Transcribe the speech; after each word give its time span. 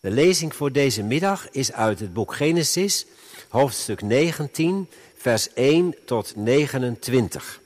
De 0.00 0.10
lezing 0.10 0.54
voor 0.54 0.72
deze 0.72 1.02
middag 1.02 1.50
is 1.50 1.72
uit 1.72 2.00
het 2.00 2.12
boek 2.12 2.34
Genesis, 2.34 3.06
hoofdstuk 3.48 4.02
19, 4.02 4.90
vers 5.16 5.52
1 5.52 5.94
tot 6.04 6.36
29. 6.36 7.60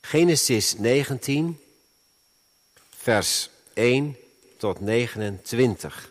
Genesis 0.00 0.76
19, 0.78 1.60
vers 2.96 3.50
1 3.72 4.16
tot 4.56 4.80
29. 4.80 6.10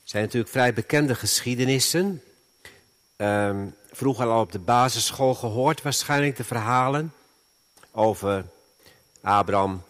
Het 0.00 0.10
zijn 0.10 0.22
natuurlijk 0.22 0.52
vrij 0.52 0.74
bekende 0.74 1.14
geschiedenissen. 1.14 2.22
Um, 3.16 3.76
vroeger 3.98 4.26
al 4.26 4.40
op 4.40 4.52
de 4.52 4.58
basisschool 4.58 5.34
gehoord 5.34 5.82
waarschijnlijk 5.82 6.36
de 6.36 6.44
verhalen 6.44 7.12
over 7.92 8.44
Abraham, 9.22 9.82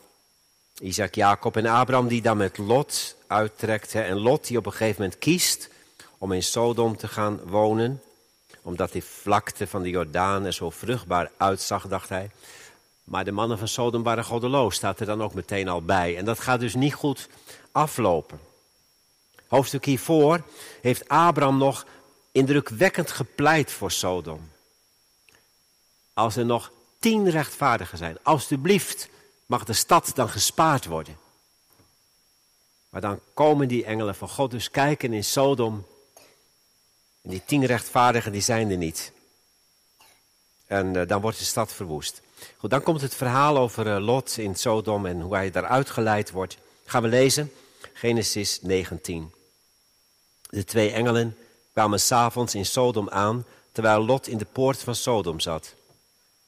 Isaac, 0.81 1.15
Jacob 1.15 1.57
en 1.57 1.67
Abraham 1.67 2.09
die 2.09 2.23
dan 2.23 2.37
met 2.37 2.59
Lot 2.59 3.17
uittrekt. 3.27 3.95
En 3.95 4.19
Lot 4.19 4.47
die 4.47 4.59
op 4.59 4.67
een 4.67 4.73
gegeven 4.73 5.03
moment 5.03 5.19
kiest 5.19 5.69
om 6.19 6.33
in 6.33 6.43
Sodom 6.43 6.97
te 6.97 7.09
gaan 7.09 7.41
wonen. 7.45 8.03
Omdat 8.63 8.93
die 8.93 9.05
vlakte 9.05 9.67
van 9.67 9.83
de 9.83 9.91
Jordaan 9.91 10.45
er 10.45 10.53
zo 10.53 10.71
vruchtbaar 10.71 11.31
uitzag, 11.37 11.89
dacht 11.89 12.09
hij. 12.09 12.31
Maar 13.05 13.25
de 13.25 13.33
mannen 13.33 13.59
van 13.59 13.69
Sodom 13.69 14.03
waren 14.03 14.25
goddeloos, 14.25 14.75
staat 14.75 15.01
er 15.01 15.07
dan 15.07 15.23
ook 15.23 15.35
meteen 15.35 15.69
al 15.69 15.83
bij. 15.83 16.17
En 16.17 16.25
dat 16.25 16.41
gaat 16.41 16.61
dus 16.61 16.75
niet 16.75 16.95
goed 16.95 17.29
aflopen. 17.73 18.41
Hoofdstuk 19.49 19.85
hiervoor 19.85 20.43
heeft 20.81 21.09
Abraham 21.09 21.59
nog 21.59 21.87
indrukwekkend 22.39 23.11
gepleit 23.11 23.73
voor 23.73 23.91
Sodom. 23.91 24.51
Als 26.13 26.37
er 26.37 26.45
nog 26.45 26.73
tien 26.99 27.31
rechtvaardigen 27.31 27.99
zijn, 27.99 28.19
alstublieft 28.23 29.09
mag 29.47 29.65
de 29.65 29.73
stad 29.73 30.11
dan 30.15 30.29
gespaard 30.29 30.87
worden. 30.87 31.19
Maar 32.91 33.01
dan 33.01 33.21
komen 33.35 33.69
die 33.69 33.85
engelen 33.85 34.15
van 34.15 34.29
God 34.29 34.51
dus 34.51 34.71
kijken 34.71 35.13
in 35.13 35.25
Sodom. 35.25 35.87
En 37.23 37.31
die 37.31 37.43
tien 37.45 37.65
rechtvaardigen 37.65 38.33
die 38.33 38.41
zijn 38.41 38.71
er 38.71 38.77
niet. 38.77 39.13
En 40.67 40.95
uh, 40.95 41.07
dan 41.07 41.21
wordt 41.21 41.39
de 41.39 41.45
stad 41.45 41.73
verwoest. 41.73 42.21
Goed, 42.57 42.71
dan 42.71 42.83
komt 42.83 43.01
het 43.01 43.15
verhaal 43.15 43.57
over 43.57 43.87
uh, 43.87 44.05
Lot 44.05 44.37
in 44.37 44.55
Sodom 44.55 45.07
en 45.07 45.21
hoe 45.21 45.35
hij 45.35 45.51
daaruit 45.51 45.91
geleid 45.91 46.31
wordt. 46.31 46.59
Gaan 46.85 47.03
we 47.03 47.09
lezen, 47.09 47.53
Genesis 47.93 48.63
19. 48.63 49.33
De 50.43 50.65
twee 50.65 50.93
engelen 50.93 51.37
kwamen 51.79 52.01
s'avonds 52.01 52.55
in 52.55 52.67
Sodom 52.67 53.09
aan, 53.11 53.45
terwijl 53.73 54.05
Lot 54.05 54.29
in 54.29 54.39
de 54.39 54.45
poort 54.45 54.79
van 54.79 54.95
Sodom 54.95 55.41
zat. 55.41 55.75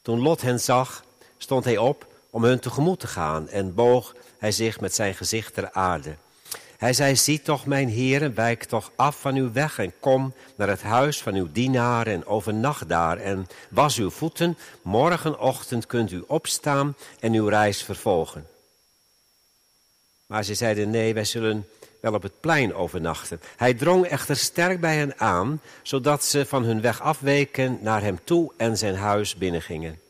Toen 0.02 0.20
Lot 0.20 0.40
hen 0.40 0.60
zag, 0.60 1.04
stond 1.38 1.64
hij 1.64 1.76
op 1.76 2.06
om 2.30 2.44
hun 2.44 2.60
tegemoet 2.60 3.00
te 3.00 3.06
gaan 3.06 3.48
en 3.48 3.74
boog 3.74 4.14
hij 4.38 4.52
zich 4.52 4.80
met 4.80 4.94
zijn 4.94 5.14
gezicht 5.14 5.54
ter 5.54 5.72
aarde. 5.72 6.16
Hij 6.76 6.92
zei, 6.92 7.16
zie 7.16 7.42
toch 7.42 7.66
mijn 7.66 7.88
heren, 7.88 8.34
wijk 8.34 8.64
toch 8.64 8.90
af 8.96 9.20
van 9.20 9.34
uw 9.34 9.52
weg 9.52 9.78
en 9.78 9.92
kom 10.00 10.34
naar 10.56 10.68
het 10.68 10.82
huis 10.82 11.22
van 11.22 11.34
uw 11.34 11.48
dienaar 11.52 12.06
en 12.06 12.26
overnacht 12.26 12.88
daar 12.88 13.18
en 13.18 13.46
was 13.68 13.98
uw 13.98 14.10
voeten. 14.10 14.58
Morgenochtend 14.82 15.86
kunt 15.86 16.10
u 16.10 16.24
opstaan 16.26 16.96
en 17.20 17.32
uw 17.32 17.46
reis 17.48 17.82
vervolgen. 17.82 18.46
Maar 20.26 20.44
ze 20.44 20.54
zeiden, 20.54 20.90
nee, 20.90 21.14
wij 21.14 21.24
zullen 21.24 21.66
wel 22.00 22.14
op 22.14 22.22
het 22.22 22.40
plein 22.40 22.74
overnachten. 22.74 23.40
Hij 23.56 23.74
drong 23.74 24.06
echter 24.06 24.36
sterk 24.36 24.80
bij 24.80 24.96
hen 24.96 25.18
aan, 25.18 25.60
zodat 25.82 26.24
ze 26.24 26.46
van 26.46 26.64
hun 26.64 26.80
weg 26.80 27.00
afweken 27.00 27.78
naar 27.80 28.02
hem 28.02 28.18
toe 28.24 28.52
en 28.56 28.78
zijn 28.78 28.96
huis 28.96 29.34
binnengingen. 29.34 30.00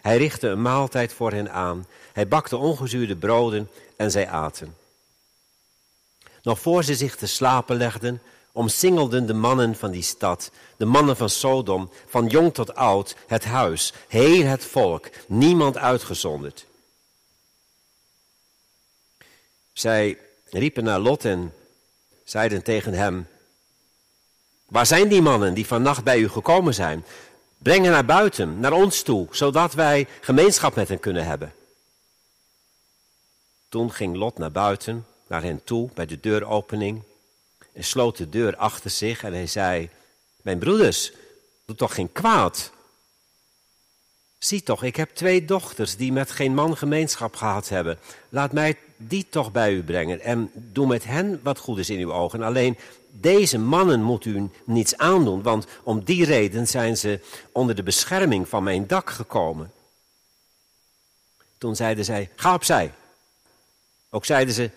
Hij 0.00 0.16
richtte 0.16 0.48
een 0.48 0.62
maaltijd 0.62 1.12
voor 1.12 1.32
hen 1.32 1.52
aan. 1.52 1.86
Hij 2.12 2.28
bakte 2.28 2.56
ongezuurde 2.56 3.16
broden 3.16 3.70
en 3.96 4.10
zij 4.10 4.28
aten. 4.28 4.74
Nog 6.42 6.60
voor 6.60 6.84
ze 6.84 6.94
zich 6.94 7.16
te 7.16 7.26
slapen 7.26 7.76
legden, 7.76 8.22
omsingelden 8.52 9.26
de 9.26 9.34
mannen 9.34 9.76
van 9.76 9.90
die 9.90 10.02
stad, 10.02 10.50
de 10.76 10.84
mannen 10.84 11.16
van 11.16 11.30
Sodom, 11.30 11.90
van 12.06 12.26
jong 12.26 12.54
tot 12.54 12.74
oud, 12.74 13.16
het 13.26 13.44
huis, 13.44 13.92
heel 14.08 14.44
het 14.44 14.64
volk, 14.64 15.08
niemand 15.26 15.76
uitgezonderd. 15.76 16.66
Zij 19.72 20.18
riepen 20.50 20.84
naar 20.84 20.98
Lot 20.98 21.24
en 21.24 21.54
zeiden 22.24 22.62
tegen 22.62 22.92
hem: 22.92 23.26
Waar 24.66 24.86
zijn 24.86 25.08
die 25.08 25.22
mannen 25.22 25.54
die 25.54 25.66
vannacht 25.66 26.04
bij 26.04 26.18
u 26.18 26.28
gekomen 26.28 26.74
zijn? 26.74 27.04
Breng 27.58 27.82
hen 27.82 27.92
naar 27.92 28.04
buiten, 28.04 28.60
naar 28.60 28.72
ons 28.72 29.02
toe, 29.02 29.26
zodat 29.30 29.74
wij 29.74 30.06
gemeenschap 30.20 30.74
met 30.74 30.88
hen 30.88 31.00
kunnen 31.00 31.24
hebben. 31.24 31.52
Toen 33.68 33.92
ging 33.92 34.16
Lot 34.16 34.38
naar 34.38 34.52
buiten, 34.52 35.06
naar 35.26 35.42
hen 35.42 35.64
toe, 35.64 35.90
bij 35.94 36.06
de 36.06 36.20
deuropening, 36.20 37.02
en 37.72 37.84
sloot 37.84 38.16
de 38.16 38.28
deur 38.28 38.56
achter 38.56 38.90
zich 38.90 39.22
en 39.22 39.32
hij 39.32 39.46
zei: 39.46 39.90
Mijn 40.42 40.58
broeders, 40.58 41.12
doe 41.64 41.76
toch 41.76 41.94
geen 41.94 42.12
kwaad. 42.12 42.72
Zie 44.38 44.62
toch, 44.62 44.82
ik 44.82 44.96
heb 44.96 45.10
twee 45.14 45.44
dochters 45.44 45.96
die 45.96 46.12
met 46.12 46.30
geen 46.30 46.54
man 46.54 46.76
gemeenschap 46.76 47.36
gehad 47.36 47.68
hebben. 47.68 47.98
Laat 48.28 48.52
mij 48.52 48.76
die 48.96 49.26
toch 49.30 49.52
bij 49.52 49.72
u 49.72 49.82
brengen 49.82 50.20
en 50.20 50.50
doe 50.54 50.86
met 50.86 51.04
hen 51.04 51.40
wat 51.42 51.58
goed 51.58 51.78
is 51.78 51.90
in 51.90 51.98
uw 51.98 52.12
ogen. 52.12 52.42
Alleen 52.42 52.78
deze 53.10 53.58
mannen 53.58 54.02
moet 54.02 54.24
u 54.24 54.50
niets 54.64 54.96
aandoen, 54.96 55.42
want 55.42 55.66
om 55.82 56.04
die 56.04 56.24
reden 56.24 56.66
zijn 56.66 56.96
ze 56.96 57.20
onder 57.52 57.74
de 57.74 57.82
bescherming 57.82 58.48
van 58.48 58.62
mijn 58.62 58.86
dak 58.86 59.10
gekomen. 59.10 59.72
Toen 61.58 61.76
zeiden 61.76 62.04
zij, 62.04 62.30
ga 62.34 62.54
opzij. 62.54 62.92
Ook 64.10 64.24
zeiden 64.24 64.54
ze, 64.54 64.70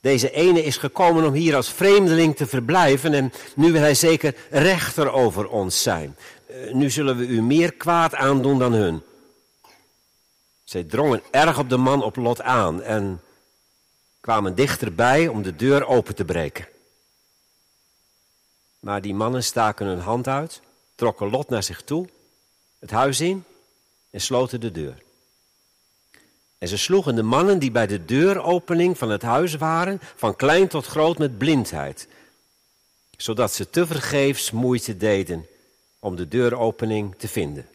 deze 0.00 0.30
ene 0.30 0.62
is 0.64 0.76
gekomen 0.76 1.24
om 1.24 1.32
hier 1.32 1.56
als 1.56 1.72
vreemdeling 1.72 2.36
te 2.36 2.46
verblijven 2.46 3.14
en 3.14 3.32
nu 3.54 3.72
wil 3.72 3.80
hij 3.80 3.94
zeker 3.94 4.34
rechter 4.50 5.12
over 5.12 5.48
ons 5.48 5.82
zijn. 5.82 6.16
Eh, 6.50 6.72
nu 6.72 6.90
zullen 6.90 7.16
we 7.16 7.26
u 7.26 7.42
meer 7.42 7.72
kwaad 7.72 8.14
aandoen 8.14 8.58
dan 8.58 8.72
hun. 8.72 9.02
Zij 10.64 10.84
drongen 10.84 11.22
erg 11.30 11.58
op 11.58 11.68
de 11.68 11.76
man 11.76 12.02
op 12.02 12.16
Lot 12.16 12.42
aan 12.42 12.82
en 12.82 13.22
kwamen 14.20 14.54
dichterbij 14.54 15.28
om 15.28 15.42
de 15.42 15.56
deur 15.56 15.86
open 15.86 16.14
te 16.14 16.24
breken. 16.24 16.68
Maar 18.78 19.00
die 19.00 19.14
mannen 19.14 19.44
staken 19.44 19.86
hun 19.86 19.98
hand 19.98 20.28
uit, 20.28 20.60
trokken 20.94 21.30
Lot 21.30 21.48
naar 21.48 21.62
zich 21.62 21.82
toe, 21.82 22.08
het 22.78 22.90
huis 22.90 23.20
in 23.20 23.44
en 24.10 24.20
sloten 24.20 24.60
de 24.60 24.70
deur. 24.70 25.02
En 26.58 26.68
ze 26.68 26.76
sloegen 26.76 27.14
de 27.14 27.22
mannen 27.22 27.58
die 27.58 27.70
bij 27.70 27.86
de 27.86 28.04
deuropening 28.04 28.98
van 28.98 29.10
het 29.10 29.22
huis 29.22 29.54
waren, 29.54 30.00
van 30.16 30.36
klein 30.36 30.68
tot 30.68 30.86
groot 30.86 31.18
met 31.18 31.38
blindheid, 31.38 32.08
zodat 33.16 33.52
ze 33.52 33.70
tevergeefs 33.70 34.50
moeite 34.50 34.96
deden 34.96 35.46
om 36.00 36.16
de 36.16 36.28
deuropening 36.28 37.14
te 37.18 37.28
vinden. 37.28 37.68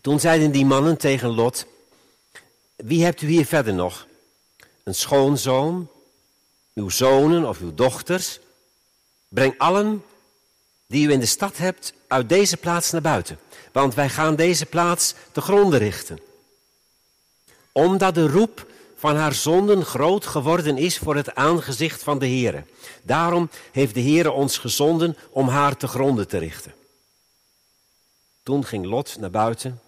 Toen 0.00 0.20
zeiden 0.20 0.50
die 0.50 0.64
mannen 0.64 0.98
tegen 0.98 1.28
Lot: 1.28 1.66
Wie 2.76 3.04
hebt 3.04 3.22
u 3.22 3.26
hier 3.26 3.46
verder 3.46 3.74
nog? 3.74 4.06
Een 4.82 4.94
schoonzoon, 4.94 5.88
uw 6.74 6.88
zonen 6.88 7.48
of 7.48 7.60
uw 7.60 7.74
dochters? 7.74 8.40
Breng 9.28 9.58
allen 9.58 10.04
die 10.86 11.06
u 11.06 11.12
in 11.12 11.20
de 11.20 11.26
stad 11.26 11.56
hebt 11.56 11.92
uit 12.06 12.28
deze 12.28 12.56
plaats 12.56 12.90
naar 12.90 13.00
buiten, 13.00 13.38
want 13.72 13.94
wij 13.94 14.08
gaan 14.08 14.36
deze 14.36 14.66
plaats 14.66 15.14
te 15.32 15.40
gronden 15.40 15.78
richten. 15.78 16.18
Omdat 17.72 18.14
de 18.14 18.28
roep 18.28 18.66
van 19.04 19.16
haar 19.16 19.34
zonden 19.34 19.84
groot 19.84 20.26
geworden 20.26 20.78
is 20.78 20.98
voor 20.98 21.16
het 21.16 21.34
aangezicht 21.34 22.02
van 22.02 22.18
de 22.18 22.26
Heere. 22.26 22.64
Daarom 23.02 23.50
heeft 23.72 23.94
de 23.94 24.00
Heere 24.00 24.30
ons 24.30 24.58
gezonden 24.58 25.16
om 25.30 25.48
haar 25.48 25.76
te 25.76 25.86
gronden 25.86 26.28
te 26.28 26.38
richten. 26.38 26.74
Toen 28.42 28.64
ging 28.64 28.86
Lot 28.86 29.16
naar 29.18 29.30
buiten 29.30 29.80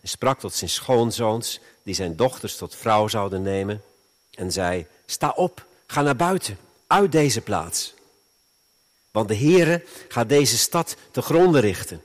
en 0.00 0.08
sprak 0.08 0.40
tot 0.40 0.54
zijn 0.54 0.70
schoonzoons, 0.70 1.60
die 1.82 1.94
zijn 1.94 2.16
dochters 2.16 2.56
tot 2.56 2.74
vrouw 2.74 3.08
zouden 3.08 3.42
nemen, 3.42 3.82
en 4.30 4.52
zei, 4.52 4.86
sta 5.06 5.32
op, 5.36 5.66
ga 5.86 6.02
naar 6.02 6.16
buiten, 6.16 6.58
uit 6.86 7.12
deze 7.12 7.40
plaats. 7.40 7.94
Want 9.10 9.28
de 9.28 9.36
Heere 9.36 9.84
gaat 10.08 10.28
deze 10.28 10.58
stad 10.58 10.96
te 11.10 11.22
gronden 11.22 11.60
richten. 11.60 12.02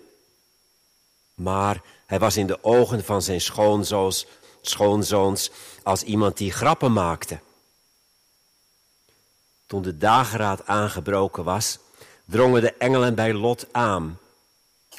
Maar 1.33 1.81
hij 2.05 2.19
was 2.19 2.37
in 2.37 2.47
de 2.47 2.63
ogen 2.63 3.03
van 3.03 3.21
zijn 3.21 3.41
schoonzoons, 3.41 4.25
schoonzoons 4.61 5.51
als 5.83 6.03
iemand 6.03 6.37
die 6.37 6.51
grappen 6.51 6.93
maakte. 6.93 7.39
Toen 9.67 9.81
de 9.81 9.97
dageraad 9.97 10.67
aangebroken 10.67 11.43
was, 11.43 11.77
drongen 12.25 12.61
de 12.61 12.73
engelen 12.73 13.15
bij 13.15 13.33
Lot 13.33 13.65
aan. 13.71 14.19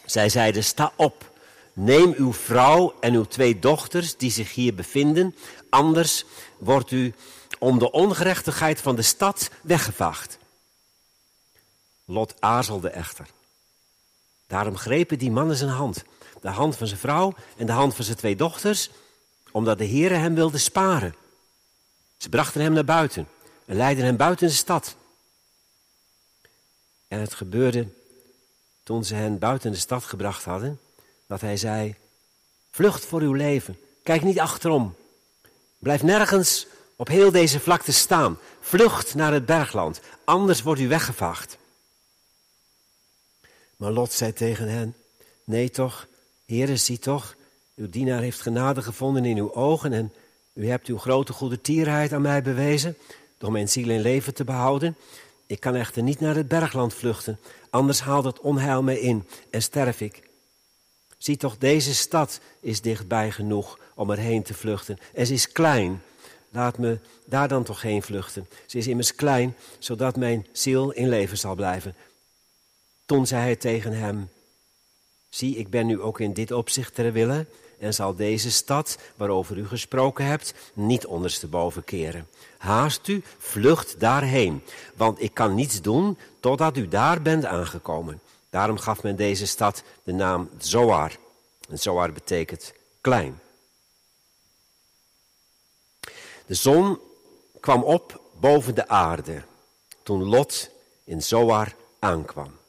Zij 0.04 0.28
zeiden, 0.28 0.64
sta 0.64 0.92
op, 0.96 1.30
neem 1.72 2.14
uw 2.16 2.32
vrouw 2.32 2.94
en 3.00 3.14
uw 3.14 3.24
twee 3.24 3.58
dochters 3.58 4.16
die 4.16 4.30
zich 4.30 4.54
hier 4.54 4.74
bevinden, 4.74 5.36
anders 5.70 6.24
wordt 6.58 6.90
u 6.90 7.14
om 7.58 7.78
de 7.78 7.90
ongerechtigheid 7.90 8.80
van 8.80 8.96
de 8.96 9.02
stad 9.02 9.50
weggevaagd. 9.62 10.38
Lot 12.04 12.34
aarzelde 12.38 12.90
echter. 12.90 13.26
Daarom 14.46 14.76
grepen 14.76 15.18
die 15.18 15.30
mannen 15.30 15.56
zijn 15.56 15.70
hand, 15.70 16.04
de 16.40 16.48
hand 16.48 16.76
van 16.76 16.86
zijn 16.86 17.00
vrouw 17.00 17.34
en 17.56 17.66
de 17.66 17.72
hand 17.72 17.94
van 17.94 18.04
zijn 18.04 18.16
twee 18.16 18.36
dochters, 18.36 18.90
omdat 19.52 19.78
de 19.78 19.86
Heere 19.86 20.14
hem 20.14 20.34
wilde 20.34 20.58
sparen. 20.58 21.14
Ze 22.16 22.28
brachten 22.28 22.60
hem 22.60 22.72
naar 22.72 22.84
buiten 22.84 23.28
en 23.64 23.76
leidden 23.76 24.04
hem 24.04 24.16
buiten 24.16 24.46
de 24.46 24.52
stad. 24.52 24.96
En 27.08 27.20
het 27.20 27.34
gebeurde 27.34 27.88
toen 28.82 29.04
ze 29.04 29.14
hen 29.14 29.38
buiten 29.38 29.72
de 29.72 29.78
stad 29.78 30.04
gebracht 30.04 30.44
hadden, 30.44 30.80
dat 31.26 31.40
hij 31.40 31.56
zei, 31.56 31.94
vlucht 32.70 33.04
voor 33.04 33.20
uw 33.20 33.32
leven, 33.32 33.78
kijk 34.02 34.22
niet 34.22 34.40
achterom, 34.40 34.94
blijf 35.78 36.02
nergens 36.02 36.66
op 36.96 37.08
heel 37.08 37.30
deze 37.30 37.60
vlakte 37.60 37.92
staan, 37.92 38.38
vlucht 38.60 39.14
naar 39.14 39.32
het 39.32 39.46
bergland, 39.46 40.00
anders 40.24 40.62
wordt 40.62 40.80
u 40.80 40.88
weggevaagd. 40.88 41.58
Maar 43.76 43.90
Lot 43.90 44.12
zei 44.12 44.32
tegen 44.32 44.68
hen, 44.68 44.96
nee 45.44 45.70
toch, 45.70 46.06
Heere, 46.46 46.76
zie 46.76 46.98
toch, 46.98 47.34
uw 47.80 47.88
dienaar 47.88 48.20
heeft 48.20 48.40
genade 48.40 48.82
gevonden 48.82 49.24
in 49.24 49.36
uw 49.36 49.54
ogen 49.54 49.92
en 49.92 50.12
u 50.54 50.68
hebt 50.68 50.86
uw 50.86 50.98
grote 50.98 51.32
goede 51.32 51.60
tierheid 51.60 52.12
aan 52.12 52.22
mij 52.22 52.42
bewezen, 52.42 52.96
door 53.38 53.52
mijn 53.52 53.68
ziel 53.68 53.90
in 53.90 54.00
leven 54.00 54.34
te 54.34 54.44
behouden. 54.44 54.96
Ik 55.46 55.60
kan 55.60 55.74
echter 55.74 56.02
niet 56.02 56.20
naar 56.20 56.34
het 56.34 56.48
bergland 56.48 56.94
vluchten, 56.94 57.38
anders 57.70 58.00
haalt 58.00 58.24
het 58.24 58.40
onheil 58.40 58.82
mij 58.82 58.98
in 58.98 59.26
en 59.50 59.62
sterf 59.62 60.00
ik. 60.00 60.28
Zie 61.18 61.36
toch, 61.36 61.58
deze 61.58 61.94
stad 61.94 62.40
is 62.60 62.80
dichtbij 62.80 63.30
genoeg 63.30 63.78
om 63.94 64.10
erheen 64.10 64.42
te 64.42 64.54
vluchten. 64.54 64.98
En 65.14 65.26
ze 65.26 65.32
is 65.32 65.52
klein. 65.52 66.02
Laat 66.50 66.78
me 66.78 66.98
daar 67.24 67.48
dan 67.48 67.64
toch 67.64 67.82
heen 67.82 68.02
vluchten. 68.02 68.48
Ze 68.66 68.78
is 68.78 68.86
immers 68.86 69.14
klein, 69.14 69.56
zodat 69.78 70.16
mijn 70.16 70.46
ziel 70.52 70.90
in 70.90 71.08
leven 71.08 71.38
zal 71.38 71.54
blijven. 71.54 71.94
Toen 73.06 73.26
zei 73.26 73.42
hij 73.42 73.56
tegen 73.56 73.92
hem: 73.92 74.28
Zie, 75.28 75.56
ik 75.56 75.68
ben 75.68 75.86
nu 75.86 76.00
ook 76.00 76.20
in 76.20 76.32
dit 76.32 76.52
opzicht 76.52 76.94
ter 76.94 77.12
wille 77.12 77.46
en 77.80 77.94
zal 77.94 78.14
deze 78.14 78.50
stad, 78.50 78.98
waarover 79.16 79.56
u 79.56 79.66
gesproken 79.66 80.24
hebt, 80.24 80.54
niet 80.72 81.06
ondersteboven 81.06 81.84
keren. 81.84 82.28
Haast 82.58 83.08
u, 83.08 83.22
vlucht 83.38 84.00
daarheen, 84.00 84.62
want 84.96 85.22
ik 85.22 85.34
kan 85.34 85.54
niets 85.54 85.80
doen 85.80 86.18
totdat 86.40 86.76
u 86.76 86.88
daar 86.88 87.22
bent 87.22 87.44
aangekomen. 87.44 88.20
Daarom 88.50 88.78
gaf 88.78 89.02
men 89.02 89.16
deze 89.16 89.46
stad 89.46 89.82
de 90.02 90.12
naam 90.12 90.50
Zoar. 90.58 91.16
En 91.68 91.78
Zoar 91.78 92.12
betekent 92.12 92.72
klein. 93.00 93.40
De 96.46 96.54
zon 96.54 96.98
kwam 97.60 97.82
op 97.82 98.20
boven 98.40 98.74
de 98.74 98.88
aarde 98.88 99.42
toen 100.02 100.24
Lot 100.24 100.70
in 101.04 101.22
Zoar 101.22 101.74
aankwam. 101.98 102.59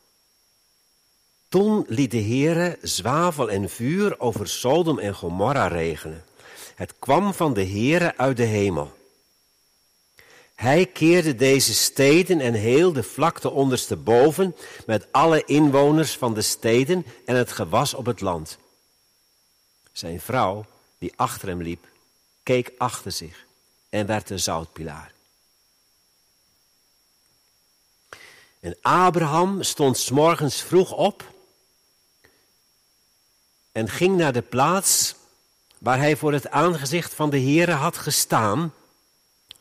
Toen 1.51 1.86
liet 1.88 2.12
de 2.12 2.21
Heere 2.21 2.77
zwavel 2.81 3.50
en 3.50 3.69
vuur 3.69 4.19
over 4.19 4.48
Sodom 4.48 5.00
en 5.00 5.15
Gomorra 5.15 5.68
regenen. 5.68 6.24
Het 6.75 6.94
kwam 7.00 7.33
van 7.33 7.53
de 7.53 7.65
Heere 7.65 8.18
uit 8.18 8.38
de 8.38 8.44
hemel. 8.44 8.94
Hij 10.56 10.86
keerde 10.86 11.36
deze 11.36 11.74
steden 11.74 12.39
en 12.39 12.53
heel 12.53 12.94
de 12.94 13.03
vlakte 13.03 13.50
ondersteboven 13.50 14.56
met 14.86 15.12
alle 15.12 15.45
inwoners 15.45 16.18
van 16.18 16.33
de 16.33 16.42
steden 16.42 17.06
en 17.25 17.36
het 17.36 17.51
gewas 17.51 17.94
op 17.94 18.06
het 18.06 18.21
land. 18.21 18.57
Zijn 19.92 20.21
vrouw, 20.21 20.65
die 20.97 21.13
achter 21.15 21.47
hem 21.47 21.62
liep, 21.62 21.86
keek 22.44 22.71
achter 22.77 23.12
zich 23.12 23.45
en 23.89 24.06
werd 24.06 24.30
een 24.30 24.39
zoutpilaar. 24.39 25.13
En 28.59 28.77
Abraham 28.81 29.63
stond 29.63 29.97
s 29.97 30.09
morgens 30.09 30.62
vroeg 30.62 30.92
op 30.92 31.31
en 33.71 33.89
ging 33.89 34.18
naar 34.18 34.33
de 34.33 34.41
plaats 34.41 35.15
waar 35.77 35.97
hij 35.97 36.15
voor 36.15 36.33
het 36.33 36.50
aangezicht 36.50 37.13
van 37.13 37.29
de 37.29 37.39
Heere 37.39 37.71
had 37.71 37.97
gestaan, 37.97 38.73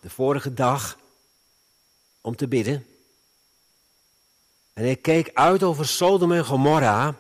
de 0.01 0.11
vorige 0.11 0.55
dag, 0.55 0.99
om 2.21 2.37
te 2.37 2.49
bidden. 2.49 2.87
En 4.73 4.85
hij 4.85 4.97
keek 4.97 5.31
uit 5.35 5.63
over 5.63 5.87
Sodom 5.87 6.33
en 6.33 6.45
Gomorra 6.45 7.15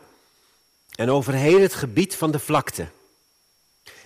en 0.95 1.11
over 1.11 1.33
heel 1.33 1.61
het 1.61 1.75
gebied 1.75 2.17
van 2.17 2.31
de 2.31 2.39
vlakte. 2.39 2.89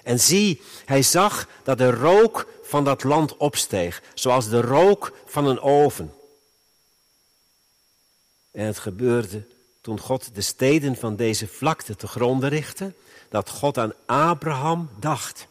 En 0.02 0.20
zie, 0.20 0.62
hij 0.84 1.02
zag 1.02 1.48
dat 1.62 1.78
de 1.78 1.90
rook 1.90 2.48
van 2.62 2.84
dat 2.84 3.04
land 3.04 3.36
opsteeg, 3.36 4.02
zoals 4.14 4.48
de 4.48 4.60
rook 4.60 5.12
van 5.26 5.46
een 5.46 5.60
oven. 5.60 6.14
En 8.50 8.66
het 8.66 8.78
gebeurde 8.78 9.46
toen 9.84 10.00
God 10.00 10.34
de 10.34 10.40
steden 10.40 10.96
van 10.96 11.16
deze 11.16 11.48
vlakte 11.48 11.96
te 11.96 12.06
gronden 12.06 12.48
richtte, 12.48 12.94
dat 13.28 13.48
God 13.48 13.78
aan 13.78 13.92
Abraham 14.06 14.90
dacht. 14.98 15.46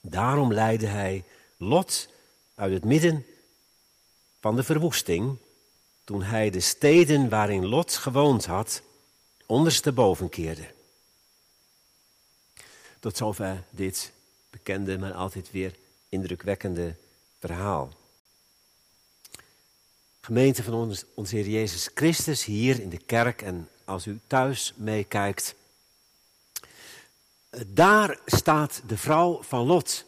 Daarom 0.00 0.52
leidde 0.52 0.86
hij 0.86 1.24
Lot 1.56 2.08
uit 2.54 2.72
het 2.72 2.84
midden 2.84 3.26
van 4.40 4.56
de 4.56 4.62
verwoesting, 4.62 5.36
toen 6.04 6.22
hij 6.22 6.50
de 6.50 6.60
steden 6.60 7.28
waarin 7.28 7.66
Lot 7.66 7.96
gewoond 7.96 8.46
had, 8.46 8.82
ondersteboven 9.46 10.28
keerde. 10.28 10.74
Tot 13.00 13.16
zover 13.16 13.62
dit 13.70 14.12
bekende, 14.50 14.98
maar 14.98 15.12
altijd 15.12 15.50
weer 15.50 15.74
indrukwekkende 16.08 16.94
verhaal. 17.38 17.99
Gemeente 20.20 20.62
van 20.62 20.74
ons, 20.74 21.04
onze 21.14 21.36
Heer 21.36 21.48
Jezus 21.48 21.90
Christus 21.94 22.44
hier 22.44 22.80
in 22.80 22.88
de 22.88 22.98
kerk 22.98 23.42
en 23.42 23.68
als 23.84 24.06
u 24.06 24.20
thuis 24.26 24.72
meekijkt. 24.76 25.54
Daar 27.66 28.18
staat 28.26 28.82
de 28.86 28.96
vrouw 28.96 29.42
van 29.42 29.66
Lot. 29.66 30.04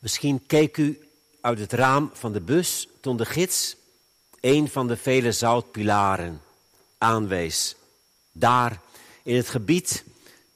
Misschien 0.00 0.46
keek 0.46 0.76
u 0.76 1.08
uit 1.40 1.58
het 1.58 1.72
raam 1.72 2.10
van 2.12 2.32
de 2.32 2.40
bus 2.40 2.88
toen 3.00 3.16
de 3.16 3.24
gids 3.24 3.76
een 4.40 4.68
van 4.68 4.88
de 4.88 4.96
vele 4.96 5.32
zoutpilaren 5.32 6.42
aanwees. 6.98 7.76
Daar 8.32 8.80
in 9.22 9.36
het 9.36 9.48
gebied 9.48 10.04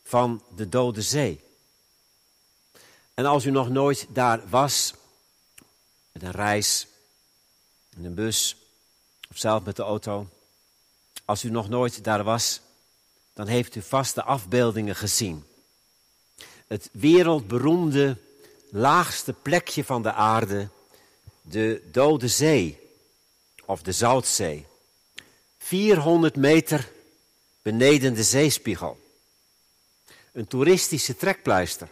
van 0.05 0.43
de 0.57 0.69
Dode 0.69 1.03
Zee. 1.03 1.41
En 3.15 3.25
als 3.25 3.45
u 3.45 3.51
nog 3.51 3.69
nooit 3.69 4.07
daar 4.09 4.49
was, 4.49 4.95
met 6.13 6.23
een 6.23 6.31
reis 6.31 6.87
in 7.97 8.05
een 8.05 8.15
bus 8.15 8.57
of 9.31 9.39
zelf 9.39 9.65
met 9.65 9.77
de 9.77 9.83
auto. 9.83 10.29
Als 11.25 11.45
u 11.45 11.51
nog 11.51 11.69
nooit 11.69 12.05
daar 12.05 12.25
was, 12.25 12.61
dan 13.33 13.47
heeft 13.47 13.75
u 13.75 13.83
vast 13.83 14.15
de 14.15 14.23
afbeeldingen 14.23 14.97
gezien. 14.97 15.45
Het 16.67 16.89
wereldberoemde 16.93 18.17
laagste 18.71 19.33
plekje 19.33 19.85
van 19.85 20.03
de 20.03 20.13
aarde, 20.13 20.69
de 21.43 21.89
Dode 21.93 22.29
Zee 22.29 22.79
of 23.65 23.83
de 23.83 23.93
Zoutzee. 23.93 24.67
400 25.59 26.37
meter 26.37 26.91
beneden 27.63 28.15
de 28.15 28.23
zeespiegel. 28.23 29.03
Een 30.33 30.47
toeristische 30.47 31.17
trekpleister. 31.17 31.89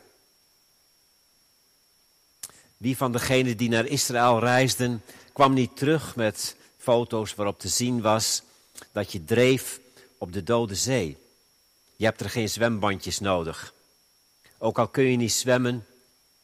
Wie 2.77 2.97
van 2.97 3.13
degenen 3.13 3.57
die 3.57 3.69
naar 3.69 3.87
Israël 3.87 4.39
reisden 4.39 5.03
kwam 5.33 5.53
niet 5.53 5.77
terug 5.77 6.17
met 6.17 6.57
foto's 6.79 7.35
waarop 7.35 7.59
te 7.59 7.69
zien 7.69 8.01
was 8.01 8.43
dat 8.93 9.13
je 9.13 9.25
dreef 9.25 9.81
op 10.19 10.33
de 10.33 10.43
Dode 10.43 10.75
Zee. 10.75 11.17
Je 11.97 12.05
hebt 12.05 12.21
er 12.21 12.31
geen 12.31 12.49
zwembandjes 12.49 13.19
nodig. 13.19 13.75
Ook 14.59 14.79
al 14.79 14.89
kun 14.89 15.05
je 15.05 15.17
niet 15.17 15.33
zwemmen, 15.33 15.87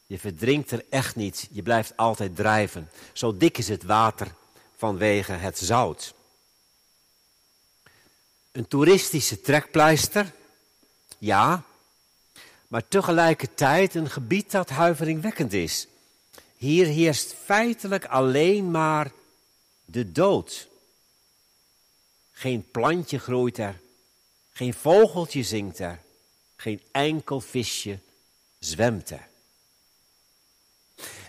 je 0.09 0.19
verdrinkt 0.19 0.71
er 0.71 0.85
echt 0.89 1.15
niet. 1.15 1.47
Je 1.51 1.61
blijft 1.61 1.97
altijd 1.97 2.35
drijven. 2.35 2.89
Zo 3.13 3.37
dik 3.37 3.57
is 3.57 3.67
het 3.67 3.83
water 3.83 4.35
vanwege 4.75 5.31
het 5.31 5.57
zout. 5.57 6.13
Een 8.51 8.67
toeristische 8.67 9.41
trekpleister, 9.41 10.31
ja, 11.17 11.63
maar 12.67 12.87
tegelijkertijd 12.87 13.95
een 13.95 14.09
gebied 14.09 14.51
dat 14.51 14.69
huiveringwekkend 14.69 15.53
is. 15.53 15.87
Hier 16.59 16.85
heerst 16.85 17.33
feitelijk 17.33 18.05
alleen 18.05 18.71
maar 18.71 19.11
de 19.85 20.11
dood. 20.11 20.67
Geen 22.31 22.71
plantje 22.71 23.19
groeit 23.19 23.57
er, 23.57 23.79
geen 24.51 24.73
vogeltje 24.73 25.43
zingt 25.43 25.79
er, 25.79 26.01
geen 26.55 26.81
enkel 26.91 27.41
visje 27.41 27.99
zwemt 28.59 29.09
er. 29.09 29.27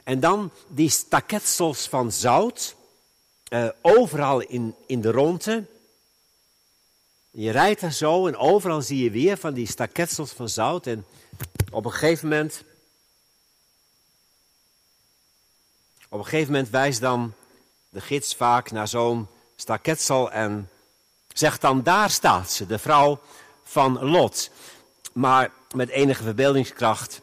En 0.04 0.20
dan 0.20 0.50
die 0.68 0.90
staketsels 0.90 1.88
van 1.88 2.12
zout, 2.12 2.76
uh, 3.52 3.68
overal 3.82 4.40
in, 4.40 4.74
in 4.86 5.00
de 5.00 5.10
ronde. 5.10 5.66
Je 7.30 7.50
rijdt 7.50 7.82
er 7.82 7.92
zo 7.92 8.26
en 8.26 8.36
overal 8.36 8.82
zie 8.82 9.02
je 9.02 9.10
weer 9.10 9.36
van 9.36 9.54
die 9.54 9.66
staketsels 9.66 10.30
van 10.30 10.48
zout. 10.48 10.86
En 10.86 11.04
op 11.70 11.84
een 11.84 11.92
gegeven 11.92 12.28
moment 12.28 12.64
Op 16.12 16.18
een 16.18 16.24
gegeven 16.24 16.52
moment 16.52 16.70
wijst 16.70 17.00
dan 17.00 17.34
de 17.88 18.00
gids 18.00 18.34
vaak 18.34 18.70
naar 18.70 18.88
zo'n 18.88 19.28
staketsel 19.56 20.32
en 20.32 20.68
Zegt 21.34 21.60
dan, 21.60 21.82
daar 21.82 22.10
staat 22.10 22.50
ze, 22.50 22.66
de 22.66 22.78
vrouw 22.78 23.20
van 23.62 24.04
Lot. 24.04 24.50
Maar 25.12 25.50
met 25.74 25.88
enige 25.88 26.22
verbeeldingskracht 26.22 27.20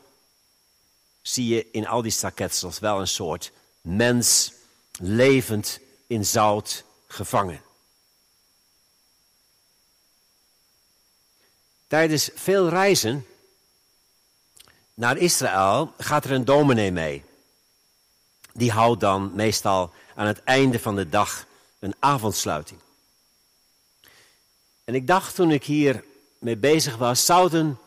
zie 1.21 1.47
je 1.47 1.67
in 1.71 1.87
al 1.87 2.01
die 2.01 2.11
staketsels 2.11 2.79
wel 2.79 2.99
een 2.99 3.07
soort 3.07 3.51
mens 3.81 4.53
levend 4.99 5.79
in 6.07 6.25
zout 6.25 6.83
gevangen. 7.07 7.61
Tijdens 11.87 12.29
veel 12.35 12.69
reizen 12.69 13.25
naar 14.93 15.17
Israël 15.17 15.93
gaat 15.97 16.25
er 16.25 16.31
een 16.31 16.45
dominee 16.45 16.91
mee. 16.91 17.23
Die 18.57 18.71
houdt 18.71 18.99
dan 18.99 19.31
meestal 19.35 19.91
aan 20.15 20.27
het 20.27 20.43
einde 20.43 20.79
van 20.79 20.95
de 20.95 21.09
dag 21.09 21.45
een 21.79 21.95
avondsluiting. 21.99 22.79
En 24.83 24.95
ik 24.95 25.07
dacht 25.07 25.35
toen 25.35 25.51
ik 25.51 25.63
hier 25.63 26.03
mee 26.39 26.57
bezig 26.57 26.97
was, 26.97 27.25
zouden 27.25 27.79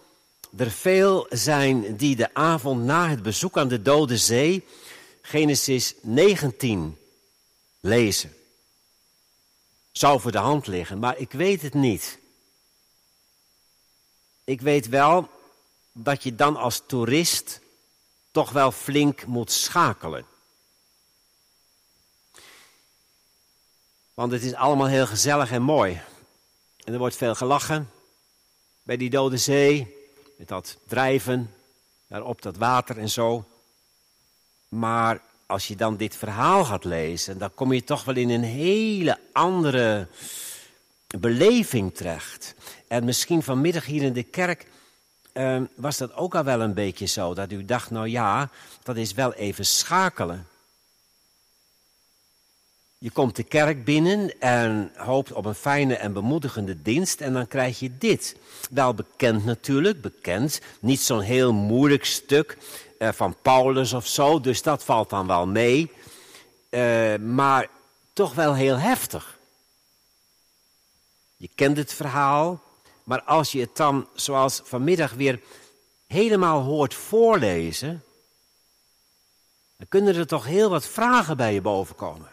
er 0.56 0.70
veel 0.70 1.26
zijn 1.28 1.96
die 1.96 2.16
de 2.16 2.34
avond 2.34 2.84
na 2.84 3.08
het 3.08 3.22
bezoek 3.22 3.58
aan 3.58 3.68
de 3.68 3.82
Dode 3.82 4.16
Zee 4.16 4.64
Genesis 5.22 5.94
19 6.02 6.98
lezen. 7.80 8.34
Zou 9.92 10.20
voor 10.20 10.32
de 10.32 10.38
hand 10.38 10.66
liggen, 10.66 10.98
maar 10.98 11.18
ik 11.18 11.32
weet 11.32 11.62
het 11.62 11.74
niet. 11.74 12.18
Ik 14.44 14.60
weet 14.60 14.88
wel 14.88 15.28
dat 15.92 16.22
je 16.22 16.34
dan 16.34 16.56
als 16.56 16.82
toerist 16.86 17.60
toch 18.30 18.50
wel 18.50 18.72
flink 18.72 19.26
moet 19.26 19.52
schakelen. 19.52 20.29
Want 24.20 24.32
het 24.32 24.42
is 24.42 24.54
allemaal 24.54 24.86
heel 24.86 25.06
gezellig 25.06 25.50
en 25.50 25.62
mooi. 25.62 26.00
En 26.84 26.92
er 26.92 26.98
wordt 26.98 27.16
veel 27.16 27.34
gelachen 27.34 27.90
bij 28.82 28.96
die 28.96 29.10
dode 29.10 29.36
zee, 29.36 29.96
met 30.38 30.48
dat 30.48 30.76
drijven, 30.86 31.54
daar 32.06 32.22
op 32.22 32.42
dat 32.42 32.56
water 32.56 32.98
en 32.98 33.10
zo. 33.10 33.44
Maar 34.68 35.20
als 35.46 35.68
je 35.68 35.76
dan 35.76 35.96
dit 35.96 36.16
verhaal 36.16 36.64
gaat 36.64 36.84
lezen, 36.84 37.38
dan 37.38 37.54
kom 37.54 37.72
je 37.72 37.84
toch 37.84 38.04
wel 38.04 38.16
in 38.16 38.30
een 38.30 38.42
hele 38.42 39.18
andere 39.32 40.08
beleving 41.18 41.94
terecht. 41.94 42.54
En 42.88 43.04
misschien 43.04 43.42
vanmiddag 43.42 43.84
hier 43.84 44.02
in 44.02 44.12
de 44.12 44.22
kerk 44.22 44.66
uh, 45.32 45.62
was 45.74 45.96
dat 45.96 46.14
ook 46.14 46.34
al 46.34 46.44
wel 46.44 46.60
een 46.60 46.74
beetje 46.74 47.06
zo. 47.06 47.34
Dat 47.34 47.52
u 47.52 47.64
dacht, 47.64 47.90
nou 47.90 48.08
ja, 48.08 48.50
dat 48.82 48.96
is 48.96 49.12
wel 49.12 49.32
even 49.32 49.66
schakelen. 49.66 50.46
Je 53.02 53.10
komt 53.10 53.36
de 53.36 53.42
kerk 53.42 53.84
binnen 53.84 54.40
en 54.40 54.92
hoopt 54.96 55.32
op 55.32 55.44
een 55.44 55.54
fijne 55.54 55.94
en 55.94 56.12
bemoedigende 56.12 56.82
dienst 56.82 57.20
en 57.20 57.32
dan 57.32 57.46
krijg 57.46 57.78
je 57.78 57.98
dit. 57.98 58.36
Wel 58.70 58.94
bekend 58.94 59.44
natuurlijk, 59.44 60.00
bekend. 60.00 60.60
Niet 60.80 61.00
zo'n 61.00 61.20
heel 61.20 61.52
moeilijk 61.52 62.04
stuk 62.04 62.58
uh, 62.98 63.08
van 63.12 63.36
Paulus 63.42 63.92
of 63.92 64.06
zo, 64.06 64.40
dus 64.40 64.62
dat 64.62 64.84
valt 64.84 65.10
dan 65.10 65.26
wel 65.26 65.46
mee. 65.46 65.92
Uh, 66.70 67.16
maar 67.16 67.68
toch 68.12 68.34
wel 68.34 68.54
heel 68.54 68.76
heftig. 68.76 69.38
Je 71.36 71.50
kent 71.54 71.76
het 71.76 71.92
verhaal, 71.92 72.62
maar 73.04 73.22
als 73.22 73.52
je 73.52 73.60
het 73.60 73.76
dan, 73.76 74.06
zoals 74.14 74.60
vanmiddag 74.64 75.12
weer 75.12 75.40
helemaal 76.06 76.62
hoort 76.62 76.94
voorlezen, 76.94 78.04
dan 79.76 79.88
kunnen 79.88 80.14
er 80.14 80.26
toch 80.26 80.44
heel 80.44 80.70
wat 80.70 80.86
vragen 80.86 81.36
bij 81.36 81.54
je 81.54 81.60
bovenkomen. 81.60 82.29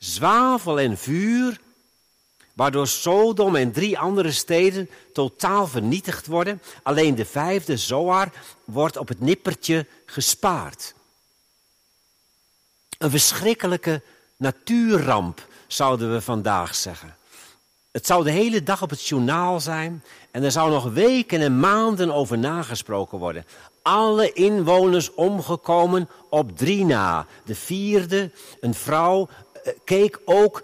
Zwavel 0.00 0.80
en 0.80 0.98
vuur, 0.98 1.60
waardoor 2.52 2.86
Sodom 2.86 3.56
en 3.56 3.72
drie 3.72 3.98
andere 3.98 4.32
steden 4.32 4.90
totaal 5.12 5.66
vernietigd 5.66 6.26
worden. 6.26 6.62
Alleen 6.82 7.14
de 7.14 7.24
vijfde, 7.24 7.76
Zoar, 7.76 8.32
wordt 8.64 8.96
op 8.96 9.08
het 9.08 9.20
nippertje 9.20 9.86
gespaard. 10.06 10.94
Een 12.98 13.10
verschrikkelijke 13.10 14.02
natuurramp, 14.36 15.46
zouden 15.66 16.12
we 16.12 16.20
vandaag 16.20 16.74
zeggen. 16.74 17.16
Het 17.90 18.06
zou 18.06 18.24
de 18.24 18.30
hele 18.30 18.62
dag 18.62 18.82
op 18.82 18.90
het 18.90 19.06
journaal 19.06 19.60
zijn 19.60 20.04
en 20.30 20.42
er 20.42 20.50
zou 20.50 20.70
nog 20.70 20.92
weken 20.92 21.40
en 21.40 21.60
maanden 21.60 22.14
over 22.14 22.38
nagesproken 22.38 23.18
worden. 23.18 23.46
Alle 23.82 24.32
inwoners 24.32 25.14
omgekomen 25.14 26.08
op 26.28 26.58
drie 26.58 26.84
na. 26.84 27.26
De 27.44 27.54
vierde, 27.54 28.30
een 28.60 28.74
vrouw, 28.74 29.28
keek 29.84 30.20
ook 30.24 30.62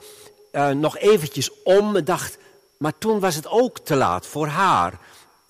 uh, 0.52 0.70
nog 0.70 0.98
eventjes 0.98 1.50
om 1.62 1.96
en 1.96 2.04
dacht, 2.04 2.38
maar 2.78 2.98
toen 2.98 3.20
was 3.20 3.34
het 3.34 3.48
ook 3.48 3.78
te 3.78 3.94
laat 3.94 4.26
voor 4.26 4.46
haar. 4.46 4.98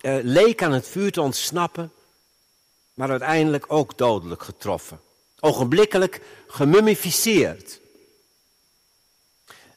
Uh, 0.01 0.17
leek 0.21 0.63
aan 0.63 0.71
het 0.71 0.87
vuur 0.87 1.11
te 1.11 1.21
ontsnappen, 1.21 1.91
maar 2.93 3.09
uiteindelijk 3.09 3.65
ook 3.67 3.97
dodelijk 3.97 4.43
getroffen. 4.43 4.99
Ogenblikkelijk 5.39 6.21
gemummificeerd. 6.47 7.79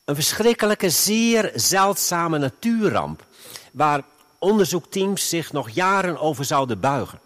Een 0.04 0.14
verschrikkelijke, 0.14 0.90
zeer 0.90 1.52
zeldzame 1.54 2.38
natuurramp, 2.38 3.24
waar 3.72 4.04
onderzoekteams 4.38 5.28
zich 5.28 5.52
nog 5.52 5.70
jaren 5.70 6.18
over 6.18 6.44
zouden 6.44 6.80
buigen. 6.80 7.20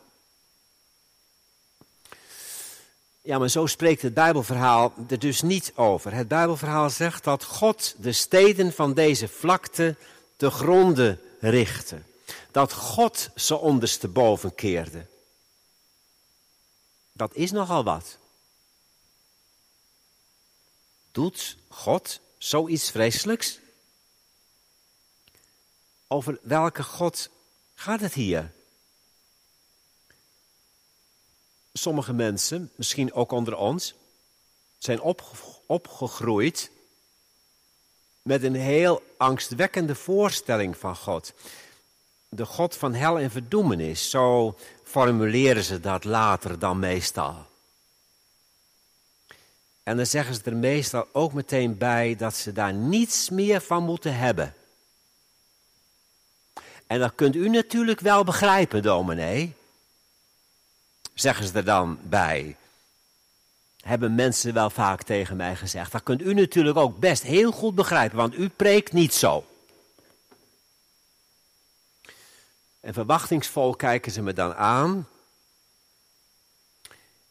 Ja, 3.26 3.38
maar 3.38 3.48
zo 3.48 3.66
spreekt 3.66 4.02
het 4.02 4.14
Bijbelverhaal 4.14 4.92
er 5.08 5.18
dus 5.18 5.42
niet 5.42 5.72
over. 5.74 6.12
Het 6.12 6.28
Bijbelverhaal 6.28 6.90
zegt 6.90 7.24
dat 7.24 7.44
God 7.44 7.94
de 7.98 8.12
steden 8.12 8.72
van 8.72 8.94
deze 8.94 9.28
vlakte 9.28 9.96
te 10.36 10.50
gronden 10.50 11.20
richtte. 11.40 12.02
Dat 12.50 12.72
God 12.72 13.30
ze 13.34 13.56
ondersteboven 13.56 14.54
keerde. 14.54 15.06
Dat 17.12 17.34
is 17.34 17.50
nogal 17.50 17.84
wat. 17.84 18.18
Doet 21.12 21.56
God 21.68 22.20
zoiets 22.38 22.90
vreselijks? 22.90 23.58
Over 26.06 26.38
welke 26.42 26.82
God 26.82 27.30
gaat 27.74 28.00
het 28.00 28.14
hier? 28.14 28.52
Sommige 31.78 32.12
mensen, 32.12 32.70
misschien 32.74 33.12
ook 33.12 33.32
onder 33.32 33.56
ons, 33.56 33.94
zijn 34.78 35.00
opgegroeid 35.66 36.70
met 38.22 38.42
een 38.42 38.54
heel 38.54 39.02
angstwekkende 39.16 39.94
voorstelling 39.94 40.76
van 40.76 40.96
God. 40.96 41.32
De 42.28 42.46
God 42.46 42.76
van 42.76 42.94
hel 42.94 43.18
en 43.18 43.30
verdoemenis, 43.30 44.10
zo 44.10 44.56
formuleren 44.82 45.62
ze 45.62 45.80
dat 45.80 46.04
later 46.04 46.58
dan 46.58 46.78
meestal. 46.78 47.46
En 49.82 49.96
dan 49.96 50.06
zeggen 50.06 50.34
ze 50.34 50.40
er 50.44 50.56
meestal 50.56 51.06
ook 51.12 51.32
meteen 51.32 51.78
bij 51.78 52.16
dat 52.16 52.34
ze 52.34 52.52
daar 52.52 52.74
niets 52.74 53.30
meer 53.30 53.60
van 53.60 53.84
moeten 53.84 54.16
hebben. 54.16 54.54
En 56.86 56.98
dat 56.98 57.14
kunt 57.14 57.34
u 57.34 57.48
natuurlijk 57.48 58.00
wel 58.00 58.24
begrijpen, 58.24 58.82
dominee. 58.82 59.54
Zeggen 61.14 61.46
ze 61.46 61.52
er 61.52 61.64
dan 61.64 61.98
bij. 62.02 62.56
Hebben 63.80 64.14
mensen 64.14 64.54
wel 64.54 64.70
vaak 64.70 65.02
tegen 65.02 65.36
mij 65.36 65.56
gezegd. 65.56 65.92
Dat 65.92 66.02
kunt 66.02 66.22
u 66.22 66.34
natuurlijk 66.34 66.76
ook 66.76 66.98
best 66.98 67.22
heel 67.22 67.52
goed 67.52 67.74
begrijpen, 67.74 68.16
want 68.16 68.34
u 68.34 68.48
preekt 68.48 68.92
niet 68.92 69.14
zo. 69.14 69.44
En 72.80 72.94
verwachtingsvol 72.94 73.74
kijken 73.74 74.12
ze 74.12 74.22
me 74.22 74.32
dan 74.32 74.54
aan. 74.54 75.08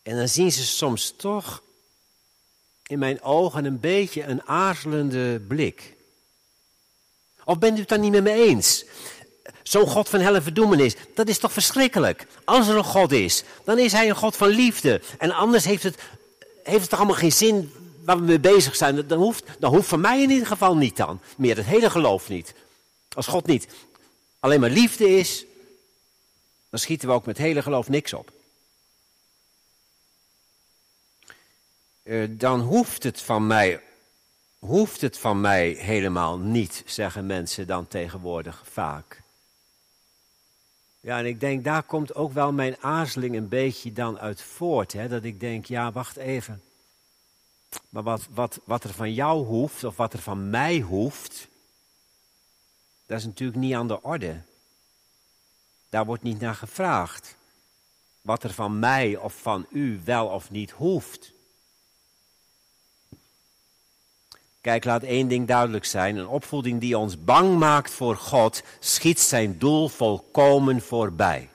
En 0.01 0.17
dan 0.17 0.27
zien 0.27 0.51
ze 0.51 0.63
soms 0.63 1.13
toch 1.17 1.63
in 2.87 2.99
mijn 2.99 3.21
ogen 3.21 3.65
een 3.65 3.79
beetje 3.79 4.23
een 4.23 4.47
aarzelende 4.47 5.39
blik. 5.47 5.95
Of 7.43 7.59
bent 7.59 7.77
u 7.77 7.79
het 7.79 7.89
dan 7.89 7.99
niet 7.99 8.11
met 8.11 8.23
me 8.23 8.31
eens? 8.31 8.85
Zo'n 9.63 9.87
God 9.87 10.09
van 10.09 10.19
hel 10.19 10.35
en 10.35 10.43
verdoemenis, 10.43 10.95
dat 11.13 11.27
is 11.27 11.37
toch 11.37 11.53
verschrikkelijk? 11.53 12.27
Als 12.43 12.67
er 12.67 12.77
een 12.77 12.83
God 12.83 13.11
is, 13.11 13.43
dan 13.63 13.79
is 13.79 13.91
hij 13.91 14.09
een 14.09 14.15
God 14.15 14.35
van 14.35 14.47
liefde. 14.47 15.01
En 15.17 15.31
anders 15.31 15.65
heeft 15.65 15.83
het, 15.83 15.99
heeft 16.63 16.81
het 16.81 16.89
toch 16.89 16.99
allemaal 16.99 17.17
geen 17.17 17.31
zin 17.31 17.71
waar 18.05 18.17
we 18.17 18.23
mee 18.23 18.39
bezig 18.39 18.75
zijn. 18.75 19.07
Dan 19.07 19.19
hoeft, 19.19 19.43
dan 19.59 19.73
hoeft 19.73 19.87
van 19.87 20.01
mij 20.01 20.21
in 20.21 20.29
ieder 20.29 20.47
geval 20.47 20.77
niet 20.77 20.97
dan. 20.97 21.21
Meer 21.37 21.55
het 21.55 21.65
hele 21.65 21.89
geloof 21.89 22.29
niet. 22.29 22.53
Als 23.15 23.27
God 23.27 23.45
niet 23.45 23.67
alleen 24.39 24.59
maar 24.59 24.69
liefde 24.69 25.09
is, 25.09 25.45
dan 26.69 26.79
schieten 26.79 27.07
we 27.07 27.13
ook 27.13 27.25
met 27.25 27.37
het 27.37 27.45
hele 27.45 27.61
geloof 27.61 27.89
niks 27.89 28.13
op. 28.13 28.31
Uh, 32.03 32.27
dan 32.29 32.61
hoeft 32.61 33.03
het 33.03 33.21
van 33.21 33.47
mij 33.47 33.81
hoeft 34.65 35.01
het 35.01 35.17
van 35.17 35.41
mij 35.41 35.69
helemaal 35.69 36.37
niet, 36.37 36.83
zeggen 36.85 37.25
mensen 37.25 37.67
dan 37.67 37.87
tegenwoordig 37.87 38.63
vaak. 38.71 39.22
Ja, 41.03 41.17
en 41.17 41.25
ik 41.25 41.39
denk, 41.39 41.63
daar 41.63 41.83
komt 41.83 42.15
ook 42.15 42.33
wel 42.33 42.51
mijn 42.51 42.77
aarzeling 42.81 43.35
een 43.35 43.47
beetje 43.47 43.93
dan 43.93 44.19
uit 44.19 44.41
voort. 44.41 44.93
Hè? 44.93 45.07
Dat 45.07 45.23
ik 45.23 45.39
denk, 45.39 45.65
ja, 45.65 45.91
wacht 45.91 46.17
even. 46.17 46.61
Maar 47.89 48.03
wat, 48.03 48.27
wat, 48.29 48.59
wat 48.63 48.83
er 48.83 48.93
van 48.93 49.13
jou 49.13 49.45
hoeft, 49.45 49.83
of 49.83 49.97
wat 49.97 50.13
er 50.13 50.19
van 50.19 50.49
mij 50.49 50.79
hoeft, 50.79 51.47
dat 53.05 53.17
is 53.17 53.25
natuurlijk 53.25 53.59
niet 53.59 53.73
aan 53.73 53.87
de 53.87 54.01
orde. 54.01 54.41
Daar 55.89 56.05
wordt 56.05 56.23
niet 56.23 56.39
naar 56.39 56.55
gevraagd. 56.55 57.35
Wat 58.21 58.43
er 58.43 58.53
van 58.53 58.79
mij 58.79 59.17
of 59.17 59.41
van 59.41 59.65
u 59.69 60.01
wel 60.03 60.27
of 60.27 60.51
niet 60.51 60.71
hoeft. 60.71 61.31
Kijk, 64.63 64.83
laat 64.83 65.03
één 65.03 65.27
ding 65.27 65.47
duidelijk 65.47 65.85
zijn. 65.85 66.17
Een 66.17 66.27
opvoeding 66.27 66.79
die 66.79 66.97
ons 66.97 67.23
bang 67.23 67.57
maakt 67.57 67.91
voor 67.91 68.15
God, 68.15 68.61
schiet 68.79 69.19
zijn 69.19 69.57
doel 69.57 69.87
volkomen 69.87 70.81
voorbij. 70.81 71.49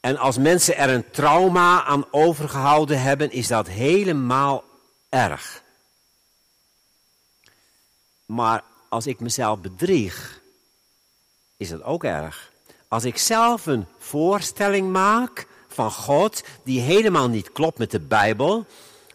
En 0.00 0.16
als 0.16 0.38
mensen 0.38 0.76
er 0.76 0.90
een 0.90 1.10
trauma 1.10 1.84
aan 1.84 2.04
overgehouden 2.10 3.02
hebben, 3.02 3.30
is 3.30 3.46
dat 3.46 3.68
helemaal 3.68 4.64
erg. 5.08 5.62
Maar 8.26 8.64
als 8.88 9.06
ik 9.06 9.20
mezelf 9.20 9.58
bedrieg, 9.58 10.40
is 11.56 11.68
dat 11.68 11.82
ook 11.82 12.04
erg. 12.04 12.52
Als 12.88 13.04
ik 13.04 13.18
zelf 13.18 13.66
een 13.66 13.86
voorstelling 13.98 14.90
maak 14.90 15.46
van 15.68 15.90
God 15.90 16.42
die 16.64 16.80
helemaal 16.80 17.28
niet 17.28 17.52
klopt 17.52 17.78
met 17.78 17.90
de 17.90 18.00
Bijbel, 18.00 18.66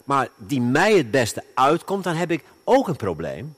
maar 0.06 0.28
die 0.36 0.60
mij 0.60 0.96
het 0.96 1.10
beste 1.10 1.44
uitkomt, 1.54 2.04
dan 2.04 2.14
heb 2.14 2.30
ik 2.30 2.44
ook 2.64 2.88
een 2.88 2.96
probleem. 2.96 3.56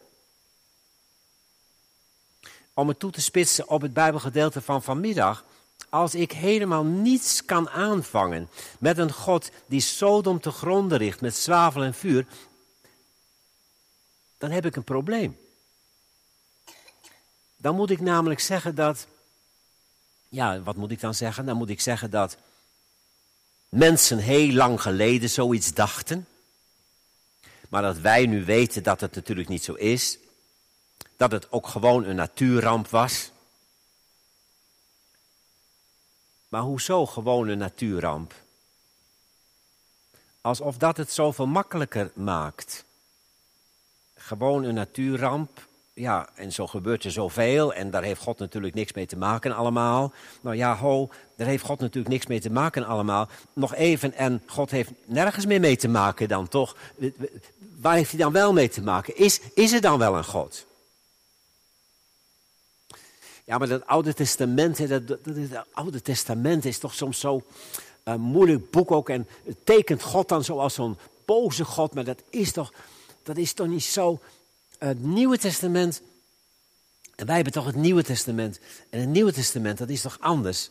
Om 2.74 2.88
het 2.88 2.98
toe 2.98 3.10
te 3.10 3.20
spitsen 3.20 3.68
op 3.68 3.80
het 3.82 3.92
Bijbelgedeelte 3.92 4.60
van 4.60 4.82
vanmiddag. 4.82 5.44
Als 5.88 6.14
ik 6.14 6.32
helemaal 6.32 6.84
niets 6.84 7.44
kan 7.44 7.68
aanvangen 7.70 8.48
met 8.78 8.98
een 8.98 9.12
God 9.12 9.50
die 9.66 9.80
Sodom 9.80 10.40
te 10.40 10.50
gronden 10.50 10.98
richt 10.98 11.20
met 11.20 11.36
zwavel 11.36 11.82
en 11.82 11.94
vuur, 11.94 12.26
dan 14.38 14.50
heb 14.50 14.66
ik 14.66 14.76
een 14.76 14.84
probleem. 14.84 15.38
Dan 17.56 17.74
moet 17.74 17.90
ik 17.90 18.00
namelijk 18.00 18.40
zeggen 18.40 18.74
dat, 18.74 19.06
ja, 20.28 20.60
wat 20.60 20.76
moet 20.76 20.90
ik 20.90 21.00
dan 21.00 21.14
zeggen? 21.14 21.46
Dan 21.46 21.56
moet 21.56 21.70
ik 21.70 21.80
zeggen 21.80 22.10
dat 22.10 22.36
mensen 23.68 24.18
heel 24.18 24.52
lang 24.52 24.82
geleden 24.82 25.30
zoiets 25.30 25.74
dachten. 25.74 26.26
Maar 27.68 27.82
dat 27.82 27.98
wij 27.98 28.26
nu 28.26 28.44
weten 28.44 28.82
dat 28.82 29.00
het 29.00 29.14
natuurlijk 29.14 29.48
niet 29.48 29.64
zo 29.64 29.74
is. 29.74 30.18
Dat 31.16 31.32
het 31.32 31.52
ook 31.52 31.66
gewoon 31.66 32.04
een 32.04 32.16
natuurramp 32.16 32.88
was. 32.88 33.30
Maar 36.48 36.62
hoezo 36.62 37.06
gewoon 37.06 37.48
een 37.48 37.58
natuurramp? 37.58 38.34
Alsof 40.40 40.76
dat 40.76 40.96
het 40.96 41.12
zoveel 41.12 41.46
makkelijker 41.46 42.10
maakt. 42.14 42.84
Gewoon 44.14 44.64
een 44.64 44.74
natuurramp. 44.74 45.66
Ja, 45.92 46.28
en 46.34 46.52
zo 46.52 46.66
gebeurt 46.66 47.04
er 47.04 47.10
zoveel. 47.10 47.74
En 47.74 47.90
daar 47.90 48.02
heeft 48.02 48.20
God 48.20 48.38
natuurlijk 48.38 48.74
niks 48.74 48.92
mee 48.92 49.06
te 49.06 49.16
maken 49.16 49.52
allemaal. 49.52 50.12
Nou 50.40 50.56
ja, 50.56 50.76
ho, 50.76 51.08
daar 51.36 51.46
heeft 51.46 51.64
God 51.64 51.80
natuurlijk 51.80 52.14
niks 52.14 52.26
mee 52.26 52.40
te 52.40 52.50
maken 52.50 52.84
allemaal. 52.84 53.28
Nog 53.52 53.74
even, 53.74 54.14
en 54.14 54.42
God 54.46 54.70
heeft 54.70 54.90
nergens 55.04 55.46
meer 55.46 55.60
mee 55.60 55.76
te 55.76 55.88
maken 55.88 56.28
dan 56.28 56.48
toch? 56.48 56.76
Waar 57.80 57.94
heeft 57.94 58.10
hij 58.10 58.20
dan 58.20 58.32
wel 58.32 58.52
mee 58.52 58.68
te 58.68 58.82
maken? 58.82 59.16
Is, 59.16 59.40
is 59.54 59.72
er 59.72 59.80
dan 59.80 59.98
wel 59.98 60.16
een 60.16 60.24
God? 60.24 60.66
Ja, 63.44 63.58
maar 63.58 63.68
dat 63.68 63.86
Oude 63.86 64.14
Testament, 64.14 64.88
dat, 64.88 65.06
dat, 65.06 65.18
Oude 65.72 66.02
Testament 66.02 66.64
is 66.64 66.78
toch 66.78 66.94
soms 66.94 67.20
zo 67.20 67.42
uh, 68.04 68.14
moeilijk 68.14 68.70
boek 68.70 68.90
ook. 68.90 69.08
En 69.08 69.28
het 69.44 69.66
tekent 69.66 70.02
God 70.02 70.28
dan 70.28 70.44
zo 70.44 70.58
als 70.58 70.74
zo'n 70.74 70.98
boze 71.24 71.64
God. 71.64 71.94
Maar 71.94 72.04
dat 72.04 72.22
is 72.30 72.52
toch, 72.52 72.72
dat 73.22 73.36
is 73.36 73.52
toch 73.52 73.66
niet 73.66 73.84
zo. 73.84 74.20
Het 74.78 75.02
Nieuwe 75.02 75.38
Testament. 75.38 76.02
En 77.14 77.26
wij 77.26 77.34
hebben 77.34 77.52
toch 77.52 77.66
het 77.66 77.76
Nieuwe 77.76 78.02
Testament. 78.02 78.60
En 78.90 79.00
het 79.00 79.08
Nieuwe 79.08 79.32
Testament, 79.32 79.78
dat 79.78 79.88
is 79.88 80.00
toch 80.00 80.16
anders. 80.20 80.70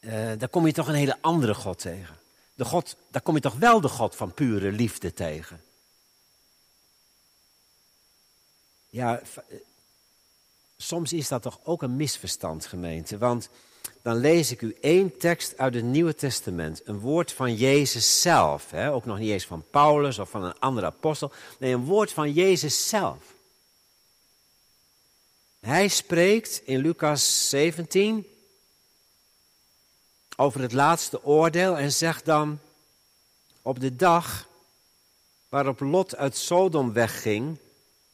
Uh, 0.00 0.12
daar 0.38 0.48
kom 0.48 0.66
je 0.66 0.72
toch 0.72 0.88
een 0.88 0.94
hele 0.94 1.18
andere 1.20 1.54
God 1.54 1.78
tegen 1.78 2.22
de 2.54 2.64
God, 2.64 2.96
daar 3.10 3.22
kom 3.22 3.34
je 3.34 3.40
toch 3.40 3.54
wel 3.54 3.80
de 3.80 3.88
God 3.88 4.16
van 4.16 4.34
pure 4.34 4.72
liefde 4.72 5.12
tegen. 5.12 5.62
Ja, 8.88 9.20
eh, 9.20 9.56
soms 10.76 11.12
is 11.12 11.28
dat 11.28 11.42
toch 11.42 11.60
ook 11.64 11.82
een 11.82 11.96
misverstand, 11.96 12.66
gemeente. 12.66 13.18
Want 13.18 13.48
dan 14.02 14.16
lees 14.16 14.50
ik 14.50 14.62
u 14.62 14.76
één 14.80 15.16
tekst 15.16 15.58
uit 15.58 15.74
het 15.74 15.84
Nieuwe 15.84 16.14
Testament. 16.14 16.80
Een 16.84 16.98
woord 16.98 17.32
van 17.32 17.54
Jezus 17.54 18.20
zelf. 18.20 18.70
Hè? 18.70 18.92
Ook 18.92 19.04
nog 19.04 19.18
niet 19.18 19.30
eens 19.30 19.46
van 19.46 19.64
Paulus 19.70 20.18
of 20.18 20.30
van 20.30 20.44
een 20.44 20.58
andere 20.58 20.86
apostel. 20.86 21.32
Nee, 21.58 21.72
een 21.72 21.84
woord 21.84 22.12
van 22.12 22.32
Jezus 22.32 22.88
zelf. 22.88 23.34
Hij 25.60 25.88
spreekt 25.88 26.62
in 26.64 26.78
Lucas 26.78 27.48
17 27.48 28.26
over 30.36 30.60
het 30.60 30.72
laatste 30.72 31.24
oordeel 31.24 31.78
en 31.78 31.92
zegt 31.92 32.24
dan, 32.24 32.60
op 33.62 33.80
de 33.80 33.96
dag 33.96 34.46
waarop 35.48 35.80
Lot 35.80 36.16
uit 36.16 36.36
Sodom 36.36 36.92
wegging, 36.92 37.58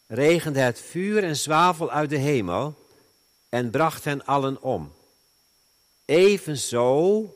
regende 0.07 0.61
het 0.61 0.81
vuur 0.81 1.25
en 1.25 1.37
zwavel 1.37 1.91
uit 1.91 2.11
de 2.11 2.17
hemel 2.17 2.75
en 3.49 3.71
bracht 3.71 4.05
hen 4.05 4.25
allen 4.25 4.63
om. 4.63 4.93
Evenzo, 6.05 7.35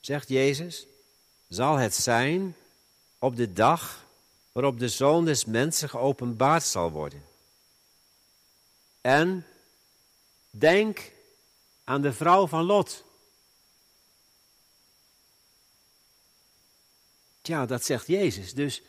zegt 0.00 0.28
Jezus, 0.28 0.86
zal 1.48 1.76
het 1.76 1.94
zijn 1.94 2.56
op 3.18 3.36
de 3.36 3.52
dag 3.52 4.06
waarop 4.52 4.78
de 4.78 4.88
Zoon 4.88 5.24
des 5.24 5.44
Mensen 5.44 5.88
geopenbaard 5.88 6.64
zal 6.64 6.90
worden. 6.90 7.24
En 9.00 9.46
denk 10.50 11.12
aan 11.84 12.02
de 12.02 12.12
vrouw 12.12 12.46
van 12.46 12.64
Lot. 12.64 13.04
Ja, 17.48 17.66
dat 17.66 17.84
zegt 17.84 18.06
Jezus. 18.06 18.54
Dus 18.54 18.82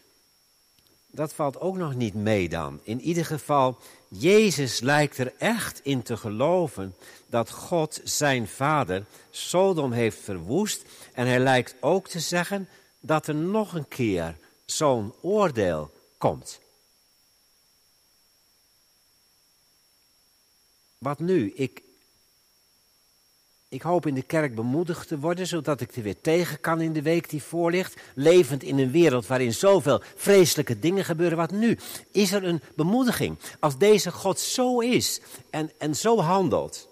dat 1.08 1.34
valt 1.34 1.60
ook 1.60 1.76
nog 1.76 1.95
niet 1.95 2.13
mee 2.13 2.50
dan. 2.50 2.80
In 2.84 3.02
ieder 3.02 3.26
geval, 3.26 3.78
Jezus 4.08 4.80
lijkt 4.80 5.17
er 5.17 5.34
echt 5.38 5.80
in 5.84 6.02
te 6.02 6.17
geloven 6.17 6.95
dat 7.28 7.50
God 7.50 8.02
zijn 8.04 8.48
vader 8.48 9.06
Sodom 9.30 9.91
heeft 9.91 10.19
verwoest. 10.19 10.84
En 11.13 11.28
hij 11.28 11.39
lijkt 11.39 11.76
ook 11.80 12.08
te 12.08 12.19
zeggen 12.19 12.69
dat 13.00 13.28
er 13.28 13.36
nog 13.36 13.74
een 13.74 13.88
keer 13.88 14.38
zo'n 14.65 15.13
oordeel 15.22 15.91
komt. 16.17 16.60
Wat 20.98 21.19
nu? 21.19 21.52
Ik, 21.56 21.82
ik 23.69 23.82
hoop 23.82 24.05
in 24.05 24.13
de 24.13 24.21
kerk 24.21 24.55
bemoedigd 24.55 25.08
te 25.08 25.19
worden, 25.19 25.47
zodat 25.47 25.82
ik 25.82 25.95
er 25.95 26.01
weer 26.01 26.21
tegen 26.21 26.60
kan 26.60 26.82
in 26.82 26.93
de 26.93 27.01
week 27.01 27.29
die 27.29 27.43
voor 27.43 27.71
ligt. 27.71 27.95
Levend 28.15 28.63
in 28.63 28.79
een 28.79 28.91
wereld 28.91 29.27
waarin 29.27 29.53
zoveel 29.53 30.01
vreselijke 30.15 30.79
dingen 30.79 31.05
gebeuren. 31.05 31.38
Wat 31.38 31.51
nu? 31.51 31.77
Is 32.12 32.32
er 32.32 32.43
een 32.43 32.62
bemoediging? 32.75 33.38
Als 33.60 33.77
deze 33.77 34.12
God 34.12 34.39
zo 34.39 34.79
is 34.79 35.21
en, 35.49 35.71
en 35.77 35.95
zo 35.95 36.19
handelt. 36.19 36.88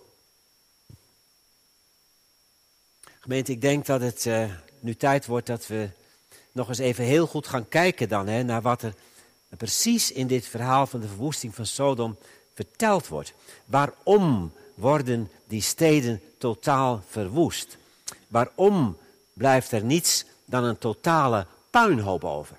Gemeente, 3.20 3.52
ik 3.52 3.62
denk 3.62 3.86
dat 3.86 4.02
het 4.02 4.26
uh, 4.26 4.52
nu 4.80 4.96
tijd 4.96 5.26
wordt 5.26 5.48
dat 5.48 5.68
we 5.68 5.90
nog 6.52 6.68
eens 6.70 6.78
even 6.78 7.04
heel 7.04 7.28
goed 7.28 7.48
gaan 7.48 7.68
kijken 7.68 8.10
dan 8.10 8.28
hè, 8.28 8.44
naar 8.44 8.62
wat 8.62 8.82
er 8.82 8.94
precies 9.58 10.12
in 10.12 10.28
dit 10.28 10.46
verhaal 10.46 10.88
van 10.88 11.00
de 11.00 11.08
verwoesting 11.08 11.56
van 11.56 11.66
Sodom 11.66 12.18
verteld 12.54 13.08
wordt. 13.08 13.34
Waarom 13.66 14.52
worden 14.74 15.32
die 15.48 15.62
steden 15.62 16.22
totaal 16.38 17.04
verwoest. 17.08 17.78
Waarom 18.28 18.98
blijft 19.34 19.72
er 19.72 19.84
niets 19.84 20.26
dan 20.46 20.64
een 20.64 20.78
totale 20.78 21.48
puinhoop 21.70 22.24
over? 22.24 22.58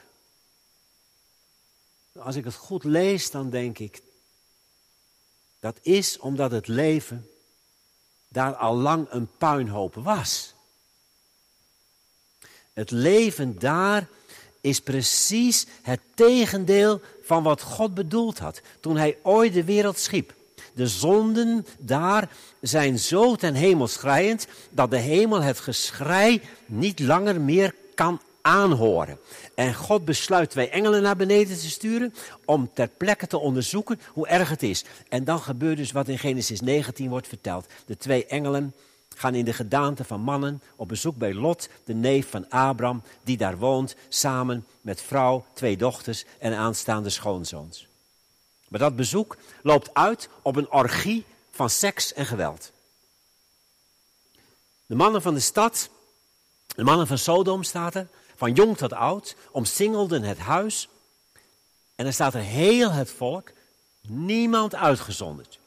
Als 2.18 2.36
ik 2.36 2.44
het 2.44 2.54
goed 2.54 2.84
lees, 2.84 3.30
dan 3.30 3.50
denk 3.50 3.78
ik, 3.78 4.02
dat 5.60 5.78
is 5.82 6.18
omdat 6.18 6.50
het 6.50 6.66
leven 6.66 7.30
daar 8.28 8.54
al 8.54 8.76
lang 8.76 9.06
een 9.10 9.28
puinhoop 9.38 9.94
was. 9.94 10.54
Het 12.72 12.90
leven 12.90 13.58
daar 13.58 14.08
is 14.60 14.80
precies 14.80 15.66
het 15.82 16.00
tegendeel 16.14 17.00
van 17.22 17.42
wat 17.42 17.62
God 17.62 17.94
bedoeld 17.94 18.38
had 18.38 18.60
toen 18.80 18.96
hij 18.96 19.18
ooit 19.22 19.52
de 19.52 19.64
wereld 19.64 19.98
schiep. 19.98 20.34
De 20.78 20.86
zonden 20.86 21.66
daar 21.78 22.30
zijn 22.60 22.98
zo 22.98 23.36
ten 23.36 23.54
hemel 23.54 23.86
schrijend 23.86 24.46
dat 24.70 24.90
de 24.90 24.98
hemel 24.98 25.42
het 25.42 25.58
geschrei 25.58 26.40
niet 26.66 27.00
langer 27.00 27.40
meer 27.40 27.74
kan 27.94 28.20
aanhoren. 28.42 29.18
En 29.54 29.74
God 29.74 30.04
besluit 30.04 30.50
twee 30.50 30.68
engelen 30.68 31.02
naar 31.02 31.16
beneden 31.16 31.58
te 31.58 31.70
sturen 31.70 32.14
om 32.44 32.70
ter 32.74 32.88
plekke 32.88 33.26
te 33.26 33.38
onderzoeken 33.38 34.00
hoe 34.12 34.28
erg 34.28 34.48
het 34.48 34.62
is. 34.62 34.84
En 35.08 35.24
dan 35.24 35.40
gebeurt 35.40 35.76
dus 35.76 35.92
wat 35.92 36.08
in 36.08 36.18
Genesis 36.18 36.60
19 36.60 37.08
wordt 37.08 37.28
verteld. 37.28 37.66
De 37.86 37.96
twee 37.96 38.26
engelen 38.26 38.74
gaan 39.16 39.34
in 39.34 39.44
de 39.44 39.52
gedaante 39.52 40.04
van 40.04 40.20
mannen 40.20 40.62
op 40.76 40.88
bezoek 40.88 41.16
bij 41.16 41.34
Lot, 41.34 41.68
de 41.84 41.94
neef 41.94 42.30
van 42.30 42.50
Abram, 42.50 43.02
die 43.24 43.36
daar 43.36 43.58
woont, 43.58 43.96
samen 44.08 44.66
met 44.80 45.02
vrouw, 45.02 45.44
twee 45.54 45.76
dochters 45.76 46.24
en 46.38 46.54
aanstaande 46.54 47.10
schoonzoons. 47.10 47.87
Maar 48.68 48.80
dat 48.80 48.96
bezoek 48.96 49.36
loopt 49.62 49.94
uit 49.94 50.28
op 50.42 50.56
een 50.56 50.70
orgie 50.70 51.24
van 51.50 51.70
seks 51.70 52.12
en 52.12 52.26
geweld. 52.26 52.72
De 54.86 54.94
mannen 54.94 55.22
van 55.22 55.34
de 55.34 55.40
stad, 55.40 55.88
de 56.66 56.84
mannen 56.84 57.06
van 57.06 57.18
Sodom 57.18 57.62
staat 57.62 57.94
er, 57.94 58.08
van 58.36 58.52
jong 58.52 58.76
tot 58.76 58.92
oud, 58.92 59.36
omsingelden 59.50 60.22
het 60.22 60.38
huis. 60.38 60.88
En 61.94 62.06
er 62.06 62.12
staat 62.12 62.34
er 62.34 62.40
heel 62.40 62.90
het 62.90 63.10
volk, 63.10 63.50
niemand 64.00 64.74
uitgezonderd. 64.74 65.58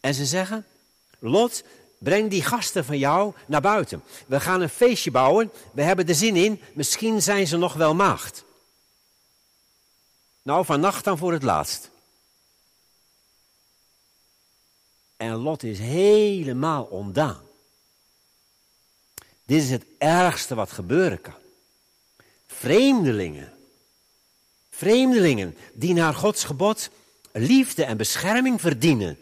En 0.00 0.14
ze 0.14 0.26
zeggen, 0.26 0.66
Lot, 1.18 1.62
breng 1.98 2.30
die 2.30 2.42
gasten 2.42 2.84
van 2.84 2.98
jou 2.98 3.34
naar 3.46 3.60
buiten. 3.60 4.02
We 4.26 4.40
gaan 4.40 4.60
een 4.60 4.68
feestje 4.68 5.10
bouwen, 5.10 5.52
we 5.72 5.82
hebben 5.82 6.08
er 6.08 6.14
zin 6.14 6.36
in, 6.36 6.62
misschien 6.74 7.22
zijn 7.22 7.46
ze 7.46 7.56
nog 7.56 7.74
wel 7.74 7.94
maagd. 7.94 8.44
Nou, 10.42 10.64
vannacht 10.64 11.04
dan 11.04 11.18
voor 11.18 11.32
het 11.32 11.42
laatst. 11.42 11.90
En 15.16 15.34
Lot 15.34 15.62
is 15.62 15.78
helemaal 15.78 16.84
ondaan. 16.84 17.40
Dit 19.44 19.62
is 19.62 19.70
het 19.70 19.84
ergste 19.98 20.54
wat 20.54 20.72
gebeuren 20.72 21.20
kan. 21.20 21.34
Vreemdelingen. 22.46 23.52
Vreemdelingen 24.70 25.56
die 25.72 25.94
naar 25.94 26.14
Gods 26.14 26.44
gebod 26.44 26.90
liefde 27.32 27.84
en 27.84 27.96
bescherming 27.96 28.60
verdienen. 28.60 29.18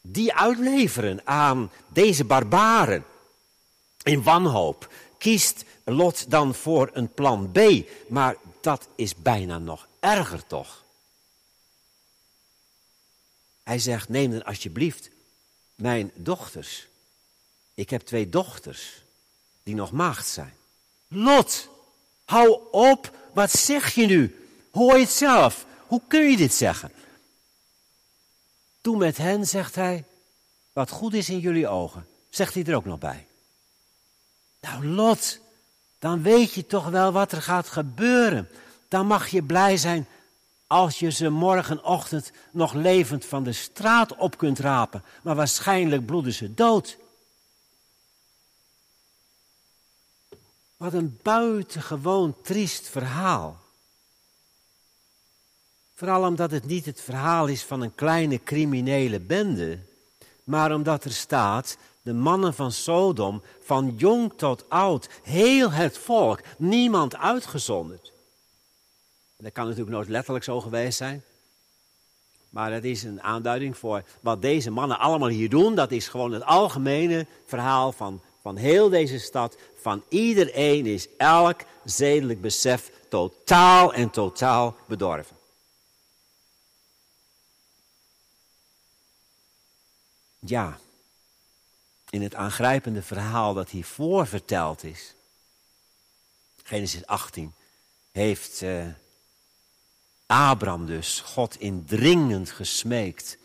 Die 0.00 0.34
uitleveren 0.34 1.20
aan 1.24 1.70
deze 1.88 2.24
barbaren. 2.24 3.04
In 4.02 4.22
wanhoop 4.22 4.92
kiest 5.18 5.64
Lot 5.84 6.30
dan 6.30 6.54
voor 6.54 6.90
een 6.92 7.12
plan 7.14 7.50
B. 7.52 7.58
Maar 8.08 8.36
dat 8.62 8.88
is 8.96 9.14
bijna 9.14 9.58
nog 9.58 9.88
erger 10.00 10.46
toch? 10.46 10.84
Hij 13.62 13.78
zegt, 13.78 14.08
neem 14.08 14.30
dan 14.30 14.44
alsjeblieft 14.44 15.10
mijn 15.74 16.10
dochters. 16.14 16.86
Ik 17.74 17.90
heb 17.90 18.02
twee 18.02 18.28
dochters 18.28 19.02
die 19.62 19.74
nog 19.74 19.92
maagd 19.92 20.26
zijn. 20.26 20.54
Lot, 21.08 21.68
hou 22.24 22.60
op, 22.70 23.16
wat 23.34 23.50
zeg 23.50 23.94
je 23.94 24.06
nu? 24.06 24.48
Hoor 24.72 24.94
je 24.94 25.00
het 25.00 25.10
zelf? 25.10 25.66
Hoe 25.86 26.00
kun 26.08 26.30
je 26.30 26.36
dit 26.36 26.54
zeggen? 26.54 26.92
Doe 28.80 28.96
met 28.96 29.16
hen, 29.16 29.46
zegt 29.46 29.74
hij, 29.74 30.04
wat 30.72 30.90
goed 30.90 31.14
is 31.14 31.28
in 31.28 31.38
jullie 31.38 31.68
ogen. 31.68 32.06
Zegt 32.30 32.54
hij 32.54 32.64
er 32.64 32.74
ook 32.74 32.84
nog 32.84 32.98
bij. 32.98 33.26
Nou, 34.60 34.86
Lot, 34.86 35.38
dan 36.02 36.22
weet 36.22 36.52
je 36.52 36.66
toch 36.66 36.88
wel 36.88 37.12
wat 37.12 37.32
er 37.32 37.42
gaat 37.42 37.68
gebeuren. 37.68 38.48
Dan 38.88 39.06
mag 39.06 39.28
je 39.28 39.42
blij 39.42 39.76
zijn 39.76 40.06
als 40.66 40.98
je 40.98 41.10
ze 41.10 41.28
morgenochtend 41.28 42.32
nog 42.50 42.72
levend 42.72 43.24
van 43.24 43.42
de 43.42 43.52
straat 43.52 44.16
op 44.16 44.38
kunt 44.38 44.58
rapen. 44.58 45.04
Maar 45.22 45.34
waarschijnlijk 45.34 46.06
bloeden 46.06 46.32
ze 46.32 46.54
dood. 46.54 46.98
Wat 50.76 50.92
een 50.92 51.18
buitengewoon 51.22 52.34
triest 52.42 52.88
verhaal. 52.88 53.60
Vooral 55.94 56.26
omdat 56.26 56.50
het 56.50 56.66
niet 56.66 56.86
het 56.86 57.00
verhaal 57.00 57.46
is 57.46 57.62
van 57.62 57.80
een 57.80 57.94
kleine 57.94 58.42
criminele 58.42 59.20
bende, 59.20 59.78
maar 60.44 60.74
omdat 60.74 61.04
er 61.04 61.12
staat, 61.12 61.76
de 62.02 62.12
mannen 62.12 62.54
van 62.54 62.72
Sodom, 62.72 63.42
van 63.60 63.94
jong 63.96 64.32
tot 64.36 64.64
oud, 64.68 65.08
heel 65.22 65.70
het 65.70 65.98
volk, 65.98 66.40
niemand 66.58 67.16
uitgezonderd. 67.16 68.12
Dat 69.36 69.52
kan 69.52 69.64
natuurlijk 69.64 69.96
nooit 69.96 70.08
letterlijk 70.08 70.44
zo 70.44 70.60
geweest 70.60 70.98
zijn. 70.98 71.22
Maar 72.50 72.72
het 72.72 72.84
is 72.84 73.02
een 73.02 73.22
aanduiding 73.22 73.76
voor 73.76 74.02
wat 74.20 74.42
deze 74.42 74.70
mannen 74.70 74.98
allemaal 74.98 75.28
hier 75.28 75.48
doen. 75.48 75.74
Dat 75.74 75.90
is 75.90 76.08
gewoon 76.08 76.32
het 76.32 76.44
algemene 76.44 77.26
verhaal 77.46 77.92
van, 77.92 78.20
van 78.42 78.56
heel 78.56 78.88
deze 78.88 79.18
stad. 79.18 79.56
Van 79.80 80.02
iedereen 80.08 80.86
is 80.86 81.08
elk 81.16 81.60
zedelijk 81.84 82.40
besef 82.40 82.90
totaal 83.08 83.92
en 83.92 84.10
totaal 84.10 84.76
bedorven. 84.86 85.36
Ja, 90.38 90.78
in 92.12 92.22
het 92.22 92.34
aangrijpende 92.34 93.02
verhaal 93.02 93.54
dat 93.54 93.70
hiervoor 93.70 94.26
verteld 94.26 94.84
is, 94.84 95.14
Genesis 96.62 97.06
18, 97.06 97.54
heeft 98.10 98.62
uh, 98.62 98.86
Abraham 100.26 100.86
dus 100.86 101.20
God 101.20 101.60
indringend 101.60 102.50
gesmeekt. 102.50 103.38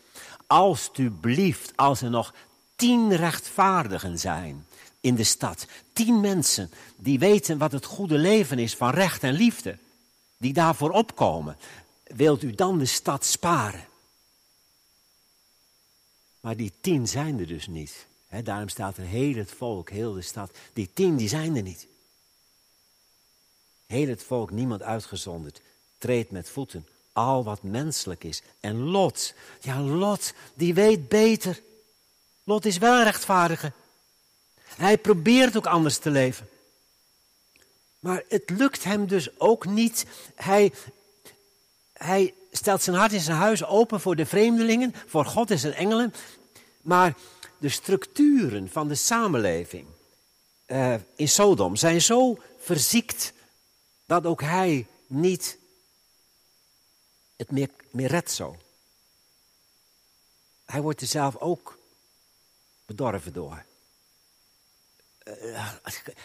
Alsjeblieft, 0.46 1.72
als 1.76 2.02
er 2.02 2.10
nog 2.10 2.34
tien 2.76 3.16
rechtvaardigen 3.16 4.18
zijn 4.18 4.66
in 5.00 5.14
de 5.14 5.24
stad, 5.24 5.66
tien 5.92 6.20
mensen 6.20 6.70
die 6.96 7.18
weten 7.18 7.58
wat 7.58 7.72
het 7.72 7.84
goede 7.84 8.18
leven 8.18 8.58
is 8.58 8.76
van 8.76 8.90
recht 8.90 9.22
en 9.22 9.32
liefde, 9.32 9.78
die 10.36 10.52
daarvoor 10.52 10.90
opkomen, 10.90 11.56
wilt 12.02 12.42
u 12.42 12.54
dan 12.54 12.78
de 12.78 12.86
stad 12.86 13.24
sparen? 13.24 13.86
Maar 16.40 16.56
die 16.56 16.72
tien 16.80 17.08
zijn 17.08 17.38
er 17.38 17.46
dus 17.46 17.66
niet. 17.66 18.07
Daarom 18.44 18.68
staat 18.68 18.96
er 18.96 19.04
heel 19.04 19.34
het 19.34 19.50
volk, 19.50 19.90
heel 19.90 20.12
de 20.12 20.22
stad. 20.22 20.50
Die 20.72 20.90
tien, 20.94 21.16
die 21.16 21.28
zijn 21.28 21.56
er 21.56 21.62
niet. 21.62 21.86
Heel 23.86 24.08
het 24.08 24.22
volk, 24.22 24.50
niemand 24.50 24.82
uitgezonderd, 24.82 25.60
treedt 25.98 26.30
met 26.30 26.50
voeten 26.50 26.86
al 27.18 27.44
wat 27.44 27.62
menselijk 27.62 28.24
is. 28.24 28.42
En 28.60 28.78
Lot, 28.78 29.34
ja 29.60 29.80
Lot, 29.80 30.32
die 30.54 30.74
weet 30.74 31.08
beter. 31.08 31.62
Lot 32.44 32.64
is 32.64 32.78
wel 32.78 32.98
een 32.98 33.04
rechtvaardige. 33.04 33.72
Hij 34.76 34.98
probeert 34.98 35.56
ook 35.56 35.66
anders 35.66 35.98
te 35.98 36.10
leven. 36.10 36.48
Maar 37.98 38.22
het 38.28 38.50
lukt 38.50 38.84
hem 38.84 39.06
dus 39.06 39.40
ook 39.40 39.66
niet. 39.66 40.06
Hij, 40.34 40.72
hij 41.92 42.34
stelt 42.52 42.82
zijn 42.82 42.96
hart 42.96 43.12
in 43.12 43.20
zijn 43.20 43.36
huis 43.36 43.64
open 43.64 44.00
voor 44.00 44.16
de 44.16 44.26
vreemdelingen, 44.26 44.94
voor 45.06 45.24
God 45.24 45.50
en 45.50 45.58
zijn 45.58 45.74
engelen. 45.74 46.14
Maar 46.82 47.14
de 47.58 47.68
structuren 47.68 48.68
van 48.70 48.88
de 48.88 48.94
samenleving 48.94 49.86
uh, 50.66 50.94
in 51.16 51.28
Sodom 51.28 51.76
zijn 51.76 52.00
zo 52.00 52.38
verziekt 52.58 53.32
dat 54.06 54.26
ook 54.26 54.40
hij 54.40 54.86
niet 55.06 55.58
het 57.36 57.50
meer, 57.50 57.70
meer 57.90 58.08
redt 58.08 58.30
zo. 58.30 58.56
Hij 60.64 60.80
wordt 60.80 61.00
er 61.00 61.06
zelf 61.06 61.36
ook 61.36 61.78
bedorven 62.86 63.32
door. 63.32 63.64
Uh, 65.24 65.72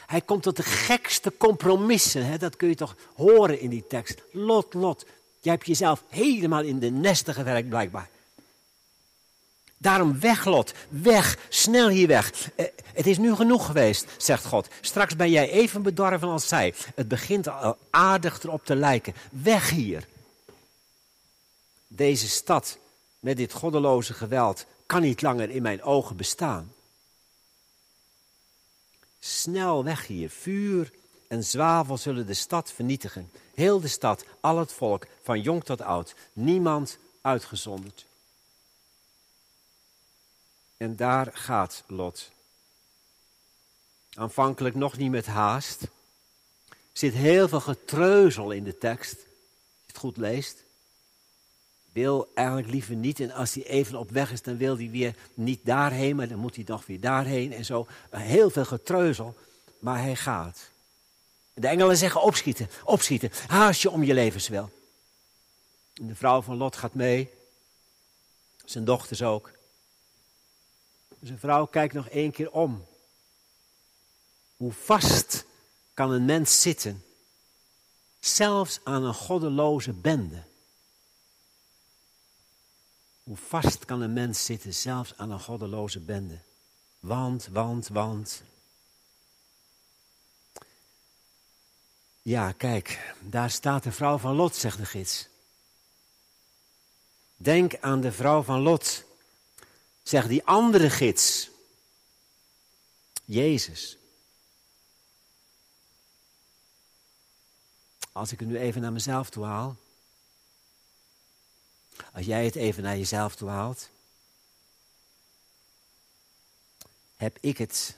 hij 0.06 0.22
komt 0.22 0.44
tot 0.44 0.56
de 0.56 0.64
gekste 0.64 1.38
compromissen. 1.38 2.26
Hè? 2.26 2.38
Dat 2.38 2.56
kun 2.56 2.68
je 2.68 2.76
toch 2.76 2.96
horen 3.16 3.60
in 3.60 3.70
die 3.70 3.88
tekst. 3.88 4.22
Lot, 4.32 4.74
Lot. 4.74 5.06
Jij 5.40 5.54
hebt 5.54 5.66
jezelf 5.66 6.04
helemaal 6.10 6.64
in 6.64 6.80
de 6.80 6.90
nesten 6.90 7.34
gewerkt, 7.34 7.70
blijkbaar. 7.70 8.10
Daarom 9.84 10.20
weg, 10.20 10.46
Lot. 10.46 10.74
Weg. 10.90 11.38
Snel 11.50 11.90
hier 11.90 12.08
weg. 12.08 12.52
Uh, 12.56 12.66
het 12.94 13.08
is 13.08 13.18
nu 13.18 13.36
genoeg 13.36 13.66
geweest, 13.66 14.06
zegt 14.18 14.46
God. 14.46 14.68
Straks 14.82 15.16
ben 15.16 15.30
jij 15.30 15.50
even 15.50 15.82
bedorven 15.82 16.28
als 16.28 16.48
zij. 16.48 16.74
Het 16.96 17.08
begint 17.08 17.48
al 17.48 17.78
aardig 17.90 18.44
erop 18.44 18.66
te 18.66 18.76
lijken. 18.76 19.14
Weg 19.32 19.70
hier. 19.70 20.08
Deze 21.88 22.30
stad 22.30 22.78
met 23.20 23.38
dit 23.38 23.54
goddeloze 23.54 24.14
geweld 24.14 24.66
kan 24.86 25.02
niet 25.02 25.22
langer 25.22 25.50
in 25.50 25.62
mijn 25.62 25.84
ogen 25.84 26.16
bestaan. 26.16 26.74
Snel 29.20 29.84
weg 29.84 30.08
hier. 30.08 30.30
Vuur 30.30 30.92
en 31.28 31.44
zwavel 31.44 31.98
zullen 31.98 32.28
de 32.28 32.34
stad 32.34 32.72
vernietigen. 32.72 33.32
Heel 33.54 33.80
de 33.80 33.88
stad, 33.88 34.26
al 34.40 34.58
het 34.58 34.74
volk, 34.74 35.08
van 35.24 35.42
jong 35.42 35.64
tot 35.64 35.82
oud. 35.82 36.16
Niemand 36.34 36.98
uitgezonderd. 37.22 38.06
En 40.84 40.96
daar 40.96 41.30
gaat 41.34 41.84
Lot. 41.88 42.32
Aanvankelijk 44.14 44.76
nog 44.76 44.98
niet 44.98 45.12
met 45.12 45.26
haast. 45.26 45.82
Er 45.82 46.78
zit 46.94 47.14
heel 47.14 47.48
veel 47.48 47.60
getreuzel 47.60 48.52
in 48.52 48.64
de 48.64 48.78
tekst. 48.78 49.14
Als 49.14 49.22
je 49.86 49.86
het 49.86 49.98
goed 49.98 50.18
leest. 50.18 50.64
Wil 51.92 52.32
eigenlijk 52.34 52.68
liever 52.68 52.96
niet. 52.96 53.20
En 53.20 53.32
als 53.32 53.54
hij 53.54 53.66
even 53.66 53.96
op 53.96 54.12
weg 54.12 54.32
is, 54.32 54.42
dan 54.42 54.58
wil 54.58 54.78
hij 54.78 54.90
weer 54.90 55.16
niet 55.34 55.60
daarheen. 55.66 56.16
Maar 56.16 56.28
dan 56.28 56.40
moet 56.40 56.56
hij 56.56 56.64
nog 56.68 56.86
weer 56.86 57.00
daarheen 57.00 57.54
en 57.54 57.66
zo. 57.66 57.88
Heel 58.10 58.50
veel 58.50 58.66
getreuzel. 58.66 59.36
Maar 59.80 60.02
hij 60.02 60.16
gaat. 60.16 60.70
De 61.54 61.68
engelen 61.68 61.98
zeggen 61.98 62.22
opschieten, 62.22 62.70
opschieten. 62.84 63.32
Haast 63.48 63.82
je 63.82 63.90
om 63.90 64.04
je 64.04 64.14
levenswil. 64.14 64.70
En 65.94 66.08
de 66.08 66.16
vrouw 66.16 66.42
van 66.42 66.58
Lot 66.58 66.76
gaat 66.76 66.94
mee. 66.94 67.30
Zijn 68.66 68.86
dochters 68.86 69.22
ook. 69.22 69.62
Dus 71.24 71.32
een 71.32 71.40
vrouw 71.40 71.66
kijkt 71.66 71.94
nog 71.94 72.08
één 72.10 72.32
keer 72.32 72.52
om. 72.52 72.86
Hoe 74.58 74.74
vast 74.74 75.46
kan 75.94 76.12
een 76.12 76.26
mens 76.26 76.62
zitten, 76.62 77.04
zelfs 78.20 78.80
aan 78.84 79.04
een 79.04 79.14
goddeloze 79.14 79.94
bende? 79.94 80.44
Hoe 83.24 83.38
vast 83.38 83.86
kan 83.86 84.02
een 84.02 84.14
mens 84.14 84.46
zitten, 84.46 84.74
zelfs 84.74 85.18
aan 85.18 85.32
een 85.32 85.40
goddeloze 85.40 86.00
bende? 86.00 86.40
Want, 87.00 87.48
want, 87.52 87.88
want. 87.88 88.44
Ja, 92.22 92.52
kijk, 92.52 93.16
daar 93.20 93.52
staat 93.52 93.84
de 93.84 93.92
vrouw 93.92 94.18
van 94.18 94.36
Lot, 94.36 94.56
zegt 94.56 94.78
de 94.78 94.86
gids. 94.86 95.28
Denk 97.36 97.78
aan 97.80 98.02
de 98.02 98.12
vrouw 98.12 98.42
van 98.42 98.62
Lot, 98.62 99.06
zegt 100.04 100.28
die 100.28 100.46
andere 100.46 100.90
gids. 100.90 101.50
Jezus. 103.26 103.98
Als 108.12 108.32
ik 108.32 108.40
het 108.40 108.48
nu 108.48 108.58
even 108.58 108.82
naar 108.82 108.92
mezelf 108.92 109.30
toe 109.30 109.46
haal. 109.46 109.76
Als 112.14 112.26
jij 112.26 112.46
het 112.46 112.56
even 112.56 112.84
naar 112.84 112.98
jezelf 112.98 113.36
toe 113.36 113.50
haalt. 113.50 113.90
Heb 117.16 117.38
ik 117.40 117.58
het, 117.58 117.98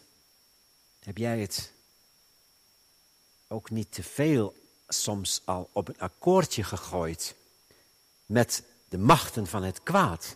heb 0.99 1.17
jij 1.17 1.39
het 1.39 1.71
ook 3.47 3.69
niet 3.69 3.91
te 3.91 4.03
veel 4.03 4.55
soms 4.87 5.41
al 5.45 5.69
op 5.71 5.87
een 5.87 5.99
akkoordje 5.99 6.63
gegooid 6.63 7.35
met 8.25 8.63
de 8.89 8.97
machten 8.97 9.47
van 9.47 9.63
het 9.63 9.83
kwaad? 9.83 10.35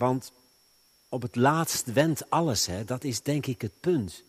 Want 0.00 0.32
op 1.08 1.22
het 1.22 1.36
laatst 1.36 1.92
wendt 1.92 2.30
alles, 2.30 2.66
hè, 2.66 2.84
dat 2.84 3.04
is 3.04 3.22
denk 3.22 3.46
ik 3.46 3.60
het 3.60 3.80
punt. 3.80 4.22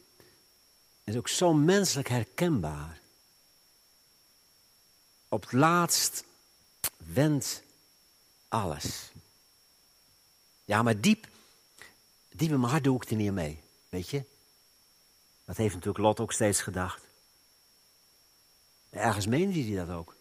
Het 1.04 1.14
is 1.14 1.16
ook 1.16 1.28
zo 1.28 1.54
menselijk 1.54 2.08
herkenbaar. 2.08 3.00
Op 5.30 5.42
het 5.42 5.52
laatst 5.52 6.24
wendt 6.98 7.64
alles. 8.48 9.12
Ja, 10.66 10.82
maar 10.82 11.02
diep, 11.02 11.28
diep 12.30 12.52
in 12.52 12.60
mijn 12.60 12.72
hart 12.72 12.84
doe 12.84 12.96
ik 12.96 13.10
er 13.10 13.16
niet 13.16 13.32
mee, 13.32 13.62
weet 13.90 14.10
je. 14.10 14.24
Dat 15.46 15.58
heeft 15.58 15.74
natuurlijk 15.74 16.04
Lot 16.04 16.20
ook 16.20 16.34
steeds 16.34 16.62
gedacht. 16.62 17.04
Ergens 18.90 19.28
meende 19.28 19.64
hij 19.64 19.86
dat 19.86 19.96
ook. 19.96 20.16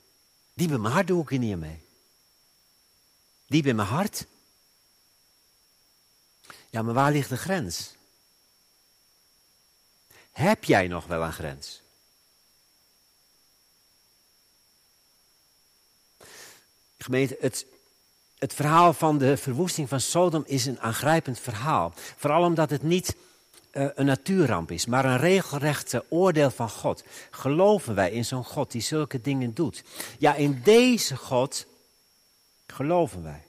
Diep 0.54 0.70
in 0.70 0.80
mijn 0.80 0.94
hart 0.94 1.06
doe 1.06 1.22
ik 1.22 1.32
er 1.32 1.38
niet 1.38 1.58
mee. 1.58 1.80
Diep 3.46 3.66
in 3.66 3.76
mijn 3.76 3.88
hart. 3.88 4.26
Ja, 6.70 6.82
maar 6.82 6.94
waar 6.94 7.12
ligt 7.12 7.28
de 7.28 7.36
grens? 7.36 7.94
Heb 10.32 10.64
jij 10.64 10.88
nog 10.88 11.06
wel 11.06 11.22
een 11.22 11.32
grens? 11.32 11.82
Gemeente, 16.98 17.36
het, 17.40 17.66
het 18.38 18.54
verhaal 18.54 18.92
van 18.92 19.18
de 19.18 19.36
verwoesting 19.36 19.88
van 19.88 20.00
Sodom 20.00 20.42
is 20.46 20.66
een 20.66 20.80
aangrijpend 20.80 21.38
verhaal. 21.38 21.92
Vooral 22.16 22.44
omdat 22.44 22.70
het 22.70 22.82
niet 22.82 23.16
uh, 23.72 23.86
een 23.94 24.06
natuurramp 24.06 24.70
is, 24.70 24.86
maar 24.86 25.04
een 25.04 25.18
regelrechte 25.18 26.04
oordeel 26.08 26.50
van 26.50 26.70
God. 26.70 27.04
Geloven 27.30 27.94
wij 27.94 28.10
in 28.10 28.24
zo'n 28.24 28.44
God 28.44 28.70
die 28.72 28.82
zulke 28.82 29.20
dingen 29.20 29.54
doet? 29.54 29.82
Ja, 30.18 30.34
in 30.34 30.60
deze 30.64 31.16
God 31.16 31.66
geloven 32.66 33.22
wij. 33.22 33.42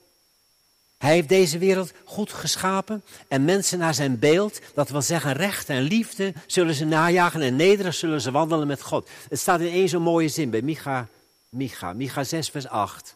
Hij 1.02 1.14
heeft 1.14 1.30
deze 1.30 1.58
wereld 1.58 1.92
goed 2.06 2.34
geschapen 2.34 3.04
en 3.28 3.46
mensen 3.46 3.80
naar 3.80 3.94
zijn 3.94 4.20
beeld, 4.20 4.60
dat 4.74 4.90
wil 4.90 5.02
zeggen 5.02 5.34
recht 5.34 5.70
en 5.70 5.82
liefde, 5.82 6.34
zullen 6.46 6.76
ze 6.76 6.86
najagen 6.86 7.42
en 7.42 7.56
nederig 7.56 7.94
zullen 7.94 8.22
ze 8.22 8.32
wandelen 8.32 8.68
met 8.68 8.82
God. 8.82 9.10
Het 9.30 9.40
staat 9.40 9.60
in 9.60 9.72
één 9.72 9.90
zo'n 9.90 10.02
mooie 10.02 10.28
zin 10.28 10.50
bij 10.50 10.62
Micha, 10.62 11.08
Micha, 11.50 11.94
Micha 11.94 12.24
6 12.24 12.50
vers 12.50 12.68
8. 12.68 13.16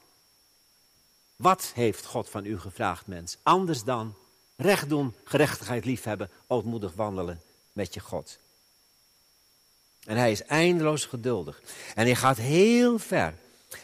Wat 1.35 1.71
heeft 1.73 2.05
God 2.05 2.29
van 2.29 2.45
u 2.45 2.59
gevraagd, 2.59 3.07
mens? 3.07 3.37
Anders 3.43 3.83
dan 3.83 4.15
recht 4.55 4.89
doen, 4.89 5.13
gerechtigheid 5.23 5.85
liefhebben, 5.85 6.29
ootmoedig 6.47 6.93
wandelen 6.95 7.41
met 7.73 7.93
je 7.93 7.99
God. 7.99 8.37
En 10.05 10.17
hij 10.17 10.31
is 10.31 10.43
eindeloos 10.43 11.05
geduldig. 11.05 11.61
En 11.95 12.05
hij 12.05 12.15
gaat 12.15 12.37
heel 12.37 12.99
ver. 12.99 13.33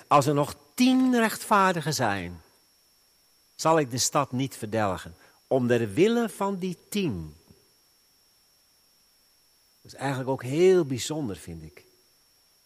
Als 0.08 0.26
er 0.26 0.34
nog 0.34 0.56
tien 0.74 1.16
rechtvaardigen 1.16 1.94
zijn, 1.94 2.42
zal 3.62 3.80
ik 3.80 3.92
de 3.92 3.98
stad 3.98 4.32
niet 4.32 4.56
verdelgen. 4.56 5.16
Om 5.48 5.68
de 5.68 5.94
wille 5.94 6.30
van 6.30 6.58
die 6.58 6.78
tien. 6.90 7.36
Dat 9.82 9.92
is 9.92 9.94
eigenlijk 9.94 10.30
ook 10.30 10.44
heel 10.44 10.86
bijzonder, 10.86 11.36
vind 11.36 11.64
ik. 11.64 11.86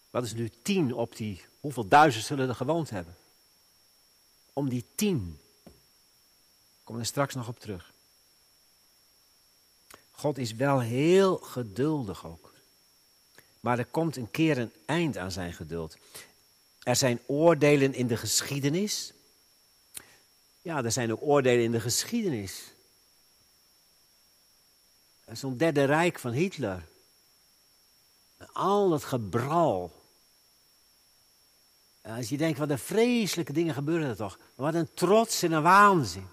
Wat 0.10 0.23
is 0.23 0.34
nu 0.34 0.51
tien 0.62 0.93
op 0.93 1.15
die, 1.15 1.45
hoeveel 1.60 1.88
duizend 1.88 2.25
zullen 2.25 2.49
er 2.49 2.55
gewoond 2.55 2.89
hebben? 2.89 3.15
Om 4.53 4.69
die 4.69 4.86
tien. 4.95 5.39
Ik 5.65 6.84
kom 6.84 6.99
er 6.99 7.05
straks 7.05 7.36
nog 7.36 7.47
op 7.47 7.60
terug. 7.60 7.93
God 10.12 10.38
is 10.38 10.53
wel 10.53 10.79
heel 10.79 11.38
geduldig 11.38 12.25
ook. 12.25 12.53
Maar 13.60 13.79
er 13.79 13.86
komt 13.86 14.15
een 14.15 14.31
keer 14.31 14.58
een 14.58 14.73
eind 14.86 15.17
aan 15.17 15.31
zijn 15.31 15.53
geduld. 15.53 15.97
Er 16.84 16.95
zijn 16.95 17.19
oordelen 17.25 17.93
in 17.93 18.08
de 18.08 18.17
geschiedenis. 18.17 19.13
Ja, 20.65 20.84
er 20.84 20.91
zijn 20.91 21.12
ook 21.12 21.21
oordelen 21.21 21.63
in 21.63 21.71
de 21.71 21.80
geschiedenis. 21.80 22.73
Zo'n 25.32 25.58
derde 25.58 25.84
rijk 25.84 26.19
van 26.19 26.32
Hitler. 26.32 26.88
Al 28.51 28.89
dat 28.89 29.04
gebral. 29.04 30.04
Als 32.01 32.30
je 32.30 32.38
denkt, 32.38 32.58
wat 32.58 32.69
een 32.69 32.80
vreselijke 32.80 33.54
dingen 33.54 33.73
gebeuren 33.73 34.10
er 34.10 34.15
toch. 34.15 34.39
Wat 34.56 34.73
een 34.73 34.93
trots 34.93 35.43
en 35.43 35.51
een 35.51 35.62
waanzin. 35.62 36.28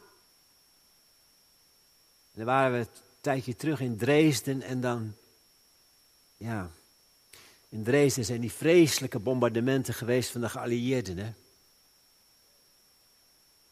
En 2.33 2.33
dan 2.33 2.45
waren 2.45 2.73
we 2.73 2.79
een 2.79 3.03
tijdje 3.21 3.57
terug 3.57 3.81
in 3.81 3.97
Dresden 3.97 4.63
en 4.63 4.81
dan, 4.81 5.15
ja, 6.37 6.71
in 7.69 7.85
Dresden 7.85 8.25
zijn 8.25 8.41
die 8.41 8.53
vreselijke 8.53 9.19
bombardementen 9.19 9.95
geweest 9.95 10.31
van 10.31 10.41
de 10.41 10.49
geallieerden. 10.49 11.19
Hè? 11.19 11.33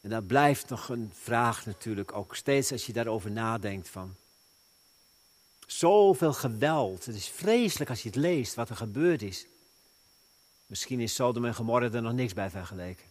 En 0.01 0.11
dat 0.11 0.27
blijft 0.27 0.69
nog 0.69 0.89
een 0.89 1.13
vraag 1.15 1.67
natuurlijk, 1.67 2.13
ook 2.13 2.37
steeds 2.37 2.73
als 2.73 2.87
je 2.87 2.93
daarover 2.93 3.31
nadenkt 3.31 3.89
van. 3.89 4.15
Zoveel 5.67 6.33
geweld. 6.33 7.07
Het 7.07 7.15
is 7.15 7.29
vreselijk 7.29 7.91
als 7.91 8.03
je 8.03 8.09
het 8.09 8.17
leest 8.17 8.55
wat 8.55 8.69
er 8.69 8.77
gebeurd 8.77 9.23
is. 9.23 9.47
Misschien 10.67 11.01
is 11.01 11.15
Sodom 11.15 11.45
en 11.45 11.55
Gomorra 11.55 11.91
er 11.91 12.03
nog 12.03 12.13
niks 12.13 12.33
bij 12.33 12.51
vergeleken. 12.51 13.07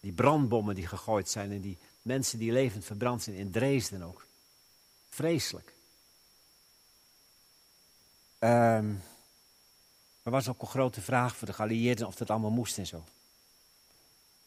Die 0.00 0.12
brandbommen 0.12 0.74
die 0.74 0.86
gegooid 0.86 1.28
zijn 1.28 1.52
en 1.52 1.60
die 1.60 1.78
mensen 2.02 2.38
die 2.38 2.52
levend 2.52 2.84
verbrand 2.84 3.22
zijn 3.22 3.36
in 3.36 3.50
Dresden 3.50 4.02
ook. 4.02 4.26
Vreselijk. 5.08 5.72
Um, 8.38 9.02
er 10.22 10.30
was 10.30 10.48
ook 10.48 10.62
een 10.62 10.68
grote 10.68 11.00
vraag 11.00 11.36
voor 11.36 11.46
de 11.46 11.52
geallieerden 11.52 12.06
of 12.06 12.14
dat 12.14 12.30
allemaal 12.30 12.50
moest 12.50 12.78
en 12.78 12.86
zo. 12.86 13.04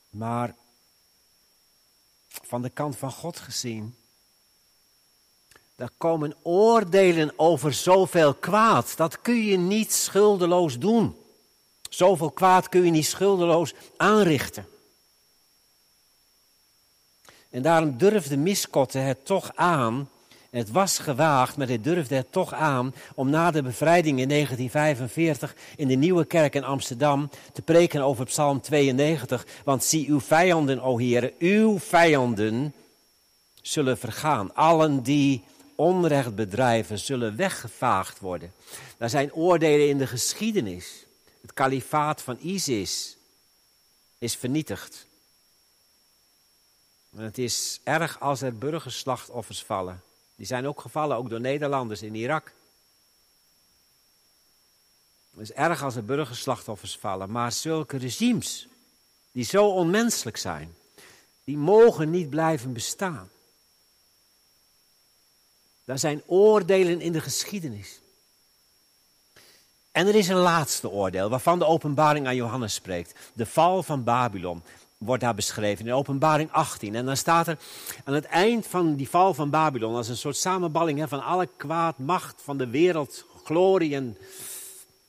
Maar 0.09 0.55
van 2.43 2.61
de 2.61 2.69
kant 2.69 2.97
van 2.97 3.11
God 3.11 3.39
gezien, 3.39 3.95
daar 5.75 5.91
komen 5.97 6.35
oordelen 6.41 7.33
over 7.35 7.73
zoveel 7.73 8.33
kwaad. 8.33 8.97
Dat 8.97 9.21
kun 9.21 9.45
je 9.45 9.57
niet 9.57 9.93
schuldeloos 9.93 10.79
doen. 10.79 11.17
Zoveel 11.89 12.31
kwaad 12.31 12.69
kun 12.69 12.85
je 12.85 12.91
niet 12.91 13.05
schuldeloos 13.05 13.73
aanrichten. 13.97 14.67
En 17.49 17.61
daarom 17.61 17.97
durfde 17.97 18.37
Miskotte 18.37 18.97
het 18.97 19.25
toch 19.25 19.51
aan. 19.55 20.09
Het 20.55 20.71
was 20.71 20.99
gewaagd, 20.99 21.57
maar 21.57 21.67
hij 21.67 21.81
durfde 21.81 22.15
het 22.15 22.31
toch 22.31 22.53
aan 22.53 22.93
om 23.15 23.29
na 23.29 23.51
de 23.51 23.61
bevrijding 23.61 24.19
in 24.19 24.27
1945 24.27 25.55
in 25.75 25.87
de 25.87 25.95
Nieuwe 25.95 26.25
Kerk 26.25 26.55
in 26.55 26.63
Amsterdam 26.63 27.29
te 27.53 27.61
preken 27.61 28.01
over 28.01 28.25
Psalm 28.25 28.61
92. 28.61 29.45
Want 29.63 29.83
zie 29.83 30.07
uw 30.07 30.19
vijanden, 30.19 30.81
o 30.81 30.97
Heer, 30.97 31.33
uw 31.39 31.79
vijanden 31.79 32.73
zullen 33.61 33.97
vergaan. 33.97 34.55
Allen 34.55 35.03
die 35.03 35.43
onrecht 35.75 36.35
bedrijven 36.35 36.99
zullen 36.99 37.35
weggevaagd 37.35 38.19
worden. 38.19 38.53
Er 38.97 39.09
zijn 39.09 39.33
oordelen 39.33 39.89
in 39.89 39.97
de 39.97 40.07
geschiedenis. 40.07 41.05
Het 41.41 41.53
kalifaat 41.53 42.21
van 42.21 42.37
ISIS 42.41 43.17
is 44.17 44.35
vernietigd. 44.35 45.07
En 47.15 47.23
het 47.23 47.37
is 47.37 47.79
erg 47.83 48.19
als 48.19 48.41
er 48.41 48.57
burgerslachtoffers 48.57 49.63
vallen. 49.63 50.04
Die 50.35 50.45
zijn 50.45 50.67
ook 50.67 50.81
gevallen, 50.81 51.17
ook 51.17 51.29
door 51.29 51.39
Nederlanders 51.41 52.01
in 52.01 52.15
Irak. 52.15 52.53
Het 55.31 55.49
is 55.49 55.51
erg 55.51 55.83
als 55.83 55.95
er 55.95 56.05
burgerslachtoffers 56.05 56.97
vallen. 56.97 57.31
Maar 57.31 57.51
zulke 57.51 57.97
regimes, 57.97 58.67
die 59.31 59.43
zo 59.43 59.67
onmenselijk 59.67 60.37
zijn, 60.37 60.75
die 61.43 61.57
mogen 61.57 62.09
niet 62.09 62.29
blijven 62.29 62.73
bestaan. 62.73 63.29
Daar 65.83 65.99
zijn 65.99 66.23
oordelen 66.25 67.01
in 67.01 67.11
de 67.11 67.21
geschiedenis. 67.21 67.99
En 69.91 70.07
er 70.07 70.15
is 70.15 70.27
een 70.27 70.35
laatste 70.35 70.89
oordeel 70.89 71.29
waarvan 71.29 71.59
de 71.59 71.65
openbaring 71.65 72.27
aan 72.27 72.35
Johannes 72.35 72.73
spreekt. 72.73 73.19
De 73.33 73.45
val 73.45 73.83
van 73.83 74.03
Babylon 74.03 74.63
wordt 74.97 75.21
daar 75.23 75.35
beschreven 75.35 75.85
in 75.85 75.93
openbaring 75.93 76.51
18. 76.51 76.95
En 76.95 77.05
dan 77.05 77.17
staat 77.17 77.47
er 77.47 77.57
aan 78.03 78.13
het 78.13 78.25
eind 78.25 78.67
van 78.67 78.95
die 78.95 79.09
val 79.09 79.33
van 79.33 79.49
Babylon, 79.49 79.95
als 79.95 80.07
een 80.07 80.17
soort 80.17 80.37
samenballing 80.37 80.99
hè, 80.99 81.07
van 81.07 81.23
alle 81.23 81.49
kwaad, 81.57 81.97
macht 81.97 82.41
van 82.41 82.57
de 82.57 82.67
wereld, 82.67 83.25
glorie 83.43 83.95
en 83.95 84.17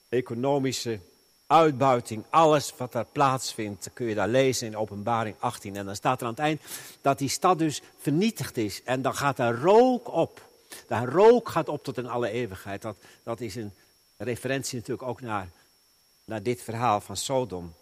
economische 0.08 1.00
uitbuiting, 1.46 2.24
alles 2.30 2.72
wat 2.76 2.92
daar 2.92 3.06
plaatsvindt, 3.12 3.90
kun 3.92 4.06
je 4.06 4.14
daar 4.14 4.28
lezen 4.28 4.66
in 4.66 4.76
openbaring 4.76 5.36
18. 5.38 5.76
En 5.76 5.86
dan 5.86 5.96
staat 5.96 6.20
er 6.20 6.26
aan 6.26 6.32
het 6.32 6.42
eind 6.42 6.60
dat 7.00 7.18
die 7.18 7.28
stad 7.28 7.58
dus 7.58 7.82
vernietigd 7.98 8.56
is. 8.56 8.82
En 8.82 9.02
dan 9.02 9.14
gaat 9.14 9.38
er 9.38 9.60
rook 9.60 10.12
op. 10.12 10.48
Daar 10.86 11.08
rook 11.08 11.48
gaat 11.48 11.68
op 11.68 11.84
tot 11.84 11.98
in 11.98 12.08
alle 12.08 12.30
eeuwigheid. 12.30 12.82
Dat, 12.82 12.96
dat 13.22 13.40
is 13.40 13.54
een 13.54 13.72
referentie 14.16 14.78
natuurlijk 14.78 15.08
ook 15.08 15.20
naar, 15.20 15.48
naar 16.24 16.42
dit 16.42 16.62
verhaal 16.62 17.00
van 17.00 17.16
Sodom. 17.16 17.74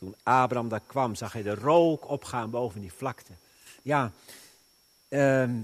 Toen 0.00 0.14
Abraham 0.22 0.68
daar 0.68 0.82
kwam, 0.86 1.14
zag 1.14 1.32
hij 1.32 1.42
de 1.42 1.54
rook 1.54 2.08
opgaan 2.08 2.50
boven 2.50 2.80
die 2.80 2.92
vlakte. 2.92 3.32
Ja, 3.82 4.12
ehm, 5.08 5.60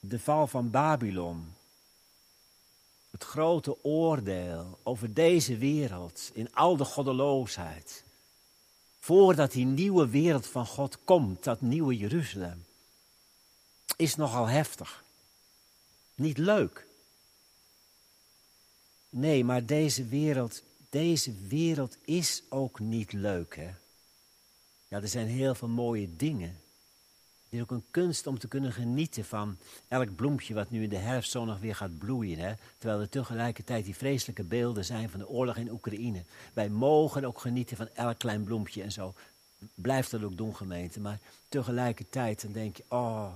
de 0.00 0.18
val 0.18 0.46
van 0.46 0.70
Babylon. 0.70 1.54
Het 3.10 3.24
grote 3.24 3.84
oordeel 3.84 4.78
over 4.82 5.14
deze 5.14 5.56
wereld 5.56 6.30
in 6.32 6.54
al 6.54 6.76
de 6.76 6.84
goddeloosheid. 6.84 8.04
Voordat 9.00 9.52
die 9.52 9.64
nieuwe 9.64 10.08
wereld 10.08 10.46
van 10.46 10.66
God 10.66 10.98
komt, 11.04 11.44
dat 11.44 11.60
nieuwe 11.60 11.96
Jeruzalem, 11.96 12.64
is 13.96 14.14
nogal 14.14 14.46
heftig. 14.46 15.04
Niet 16.14 16.38
leuk. 16.38 16.86
Nee, 19.08 19.44
maar 19.44 19.66
deze 19.66 20.06
wereld, 20.06 20.62
deze 20.94 21.32
wereld 21.48 21.96
is 22.04 22.42
ook 22.48 22.80
niet 22.80 23.12
leuk, 23.12 23.56
hè? 23.56 23.70
Ja, 24.88 25.00
er 25.00 25.08
zijn 25.08 25.26
heel 25.26 25.54
veel 25.54 25.68
mooie 25.68 26.16
dingen. 26.16 26.48
Het 27.44 27.52
is 27.52 27.60
ook 27.60 27.70
een 27.70 27.84
kunst 27.90 28.26
om 28.26 28.38
te 28.38 28.48
kunnen 28.48 28.72
genieten 28.72 29.24
van 29.24 29.56
elk 29.88 30.14
bloempje 30.14 30.54
wat 30.54 30.70
nu 30.70 30.82
in 30.82 30.88
de 30.88 30.96
herfst 30.96 31.30
zo 31.30 31.44
nog 31.44 31.60
weer 31.60 31.74
gaat 31.74 31.98
bloeien. 31.98 32.38
Hè? 32.38 32.52
Terwijl 32.78 33.00
er 33.00 33.08
tegelijkertijd 33.08 33.84
die 33.84 33.96
vreselijke 33.96 34.42
beelden 34.42 34.84
zijn 34.84 35.10
van 35.10 35.20
de 35.20 35.28
oorlog 35.28 35.56
in 35.56 35.70
Oekraïne. 35.70 36.24
Wij 36.52 36.68
mogen 36.68 37.24
ook 37.24 37.40
genieten 37.40 37.76
van 37.76 37.88
elk 37.94 38.18
klein 38.18 38.44
bloempje 38.44 38.82
en 38.82 38.92
zo. 38.92 39.14
Blijft 39.74 40.10
dat 40.10 40.22
ook 40.22 40.36
doen, 40.36 40.56
gemeente. 40.56 41.00
Maar 41.00 41.18
tegelijkertijd 41.48 42.42
dan 42.42 42.52
denk 42.52 42.76
je, 42.76 42.84
oh, 42.88 43.32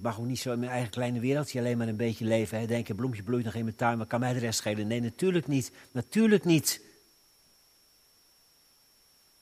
ik 0.00 0.06
mag 0.06 0.18
ook 0.18 0.26
niet 0.26 0.38
zo 0.38 0.52
in 0.52 0.58
mijn 0.58 0.70
eigen 0.70 0.90
kleine 0.90 1.20
wereldje 1.20 1.58
alleen 1.58 1.78
maar 1.78 1.88
een 1.88 1.96
beetje 1.96 2.24
leven. 2.24 2.58
Hè? 2.58 2.66
Denken, 2.66 2.96
bloempje 2.96 3.22
bloeit 3.22 3.44
nog 3.44 3.54
in 3.54 3.64
mijn 3.64 3.76
tuin, 3.76 3.98
maar 3.98 4.06
kan 4.06 4.20
mij 4.20 4.32
de 4.32 4.38
rest 4.38 4.58
schelen? 4.58 4.86
Nee, 4.86 5.00
natuurlijk 5.00 5.46
niet. 5.46 5.72
Natuurlijk 5.92 6.44
niet. 6.44 6.80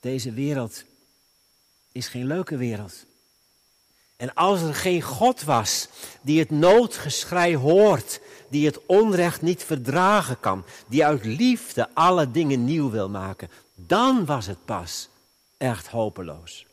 Deze 0.00 0.32
wereld 0.32 0.84
is 1.92 2.08
geen 2.08 2.26
leuke 2.26 2.56
wereld. 2.56 3.06
En 4.16 4.34
als 4.34 4.62
er 4.62 4.74
geen 4.74 5.02
God 5.02 5.42
was 5.42 5.88
die 6.22 6.38
het 6.38 6.50
noodgeschrei 6.50 7.56
hoort, 7.56 8.20
die 8.50 8.66
het 8.66 8.86
onrecht 8.86 9.42
niet 9.42 9.64
verdragen 9.64 10.40
kan, 10.40 10.64
die 10.88 11.04
uit 11.04 11.24
liefde 11.24 11.88
alle 11.94 12.30
dingen 12.30 12.64
nieuw 12.64 12.90
wil 12.90 13.08
maken, 13.08 13.50
dan 13.74 14.24
was 14.24 14.46
het 14.46 14.64
pas 14.64 15.08
echt 15.56 15.86
hopeloos. 15.86 16.67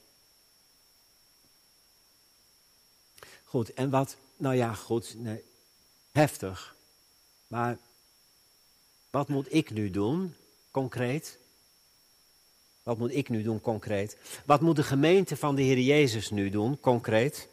Goed, 3.55 3.73
en 3.73 3.89
wat, 3.89 4.17
nou 4.37 4.55
ja, 4.55 4.73
goed, 4.73 5.15
heftig. 6.11 6.75
Maar 7.47 7.77
wat 9.09 9.27
moet 9.27 9.53
ik 9.53 9.69
nu 9.69 9.89
doen, 9.89 10.35
concreet? 10.71 11.37
Wat 12.83 12.97
moet 12.97 13.15
ik 13.15 13.29
nu 13.29 13.43
doen, 13.43 13.61
concreet? 13.61 14.17
Wat 14.45 14.61
moet 14.61 14.75
de 14.75 14.83
gemeente 14.83 15.37
van 15.37 15.55
de 15.55 15.61
Heer 15.61 15.79
Jezus 15.79 16.29
nu 16.29 16.49
doen, 16.49 16.79
concreet? 16.79 17.49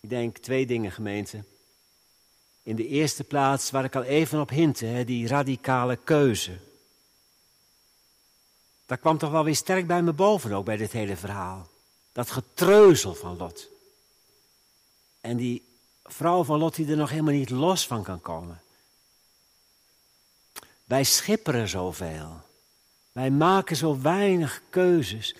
Ik 0.00 0.08
denk 0.08 0.38
twee 0.38 0.66
dingen, 0.66 0.92
gemeente. 0.92 1.44
In 2.62 2.76
de 2.76 2.86
eerste 2.86 3.24
plaats, 3.24 3.70
waar 3.70 3.84
ik 3.84 3.96
al 3.96 4.02
even 4.02 4.40
op 4.40 4.48
hintte, 4.48 4.86
hè, 4.86 5.04
die 5.04 5.26
radicale 5.26 5.96
keuze. 5.96 6.58
Dat 8.86 9.00
kwam 9.00 9.18
toch 9.18 9.30
wel 9.30 9.44
weer 9.44 9.56
sterk 9.56 9.86
bij 9.86 10.02
me 10.02 10.12
boven, 10.12 10.52
ook 10.52 10.64
bij 10.64 10.76
dit 10.76 10.92
hele 10.92 11.16
verhaal. 11.16 11.70
Dat 12.12 12.30
getreuzel 12.30 13.14
van 13.14 13.36
Lot. 13.36 13.68
En 15.20 15.36
die 15.36 15.64
vrouw 16.04 16.44
van 16.44 16.58
Lot 16.58 16.74
die 16.74 16.90
er 16.90 16.96
nog 16.96 17.10
helemaal 17.10 17.34
niet 17.34 17.50
los 17.50 17.86
van 17.86 18.02
kan 18.02 18.20
komen. 18.20 18.62
Wij 20.84 21.04
schipperen 21.04 21.68
zoveel. 21.68 22.40
Wij 23.12 23.30
maken 23.30 23.76
zo 23.76 24.00
weinig 24.00 24.62
keuzes. 24.70 25.34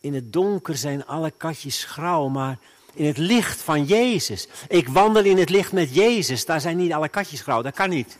In 0.00 0.14
het 0.14 0.32
donker 0.32 0.76
zijn 0.76 1.06
alle 1.06 1.30
katjes 1.30 1.84
grauw, 1.84 2.28
maar 2.28 2.58
in 2.94 3.06
het 3.06 3.16
licht 3.16 3.60
van 3.60 3.84
Jezus. 3.84 4.48
Ik 4.68 4.88
wandel 4.88 5.24
in 5.24 5.38
het 5.38 5.50
licht 5.50 5.72
met 5.72 5.94
Jezus. 5.94 6.44
Daar 6.44 6.60
zijn 6.60 6.76
niet 6.76 6.92
alle 6.92 7.08
katjes 7.08 7.40
grauw, 7.40 7.62
dat 7.62 7.74
kan 7.74 7.90
niet. 7.90 8.18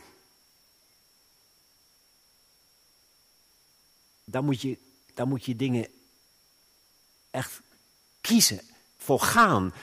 Dan 4.23 4.45
moet 4.45 4.61
je, 4.61 4.77
dan 5.13 5.27
moet 5.27 5.45
je 5.45 5.55
dingen 5.55 5.87
echt 7.29 7.61
kiezen, 8.25 8.61
voor 8.97 9.19
gaan. 9.19 9.73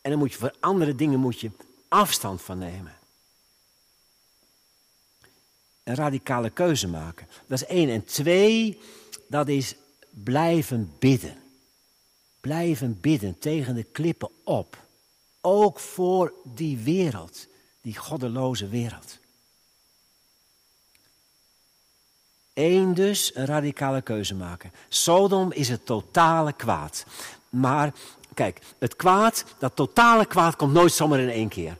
En 0.00 0.10
dan 0.10 0.18
moet 0.18 0.32
je 0.32 0.38
voor 0.38 0.54
andere 0.60 0.94
dingen 0.94 1.18
moet 1.18 1.40
je 1.40 1.50
afstand 1.88 2.42
van 2.42 2.58
nemen. 2.58 2.96
Een 5.82 5.94
radicale 5.94 6.50
keuze 6.50 6.88
maken. 6.88 7.28
Dat 7.46 7.60
is 7.60 7.66
één. 7.66 7.88
En 7.90 8.04
twee, 8.04 8.80
dat 9.28 9.48
is 9.48 9.74
blijven 10.10 10.92
bidden. 10.98 11.36
Blijven 12.40 13.00
bidden 13.00 13.38
tegen 13.38 13.74
de 13.74 13.84
klippen 13.84 14.30
op. 14.44 14.76
Ook 15.40 15.78
voor 15.80 16.32
die 16.44 16.76
wereld, 16.78 17.46
die 17.80 17.96
goddeloze 17.96 18.68
wereld. 18.68 19.18
Eén 22.54 22.94
dus, 22.94 23.34
een 23.34 23.46
radicale 23.46 24.02
keuze 24.02 24.34
maken. 24.34 24.72
Sodom 24.88 25.52
is 25.52 25.68
het 25.68 25.86
totale 25.86 26.52
kwaad. 26.52 27.04
Maar 27.48 27.92
kijk, 28.34 28.60
het 28.78 28.96
kwaad, 28.96 29.44
dat 29.58 29.76
totale 29.76 30.26
kwaad 30.26 30.56
komt 30.56 30.72
nooit 30.72 30.92
zomaar 30.92 31.20
in 31.20 31.30
één 31.30 31.48
keer. 31.48 31.76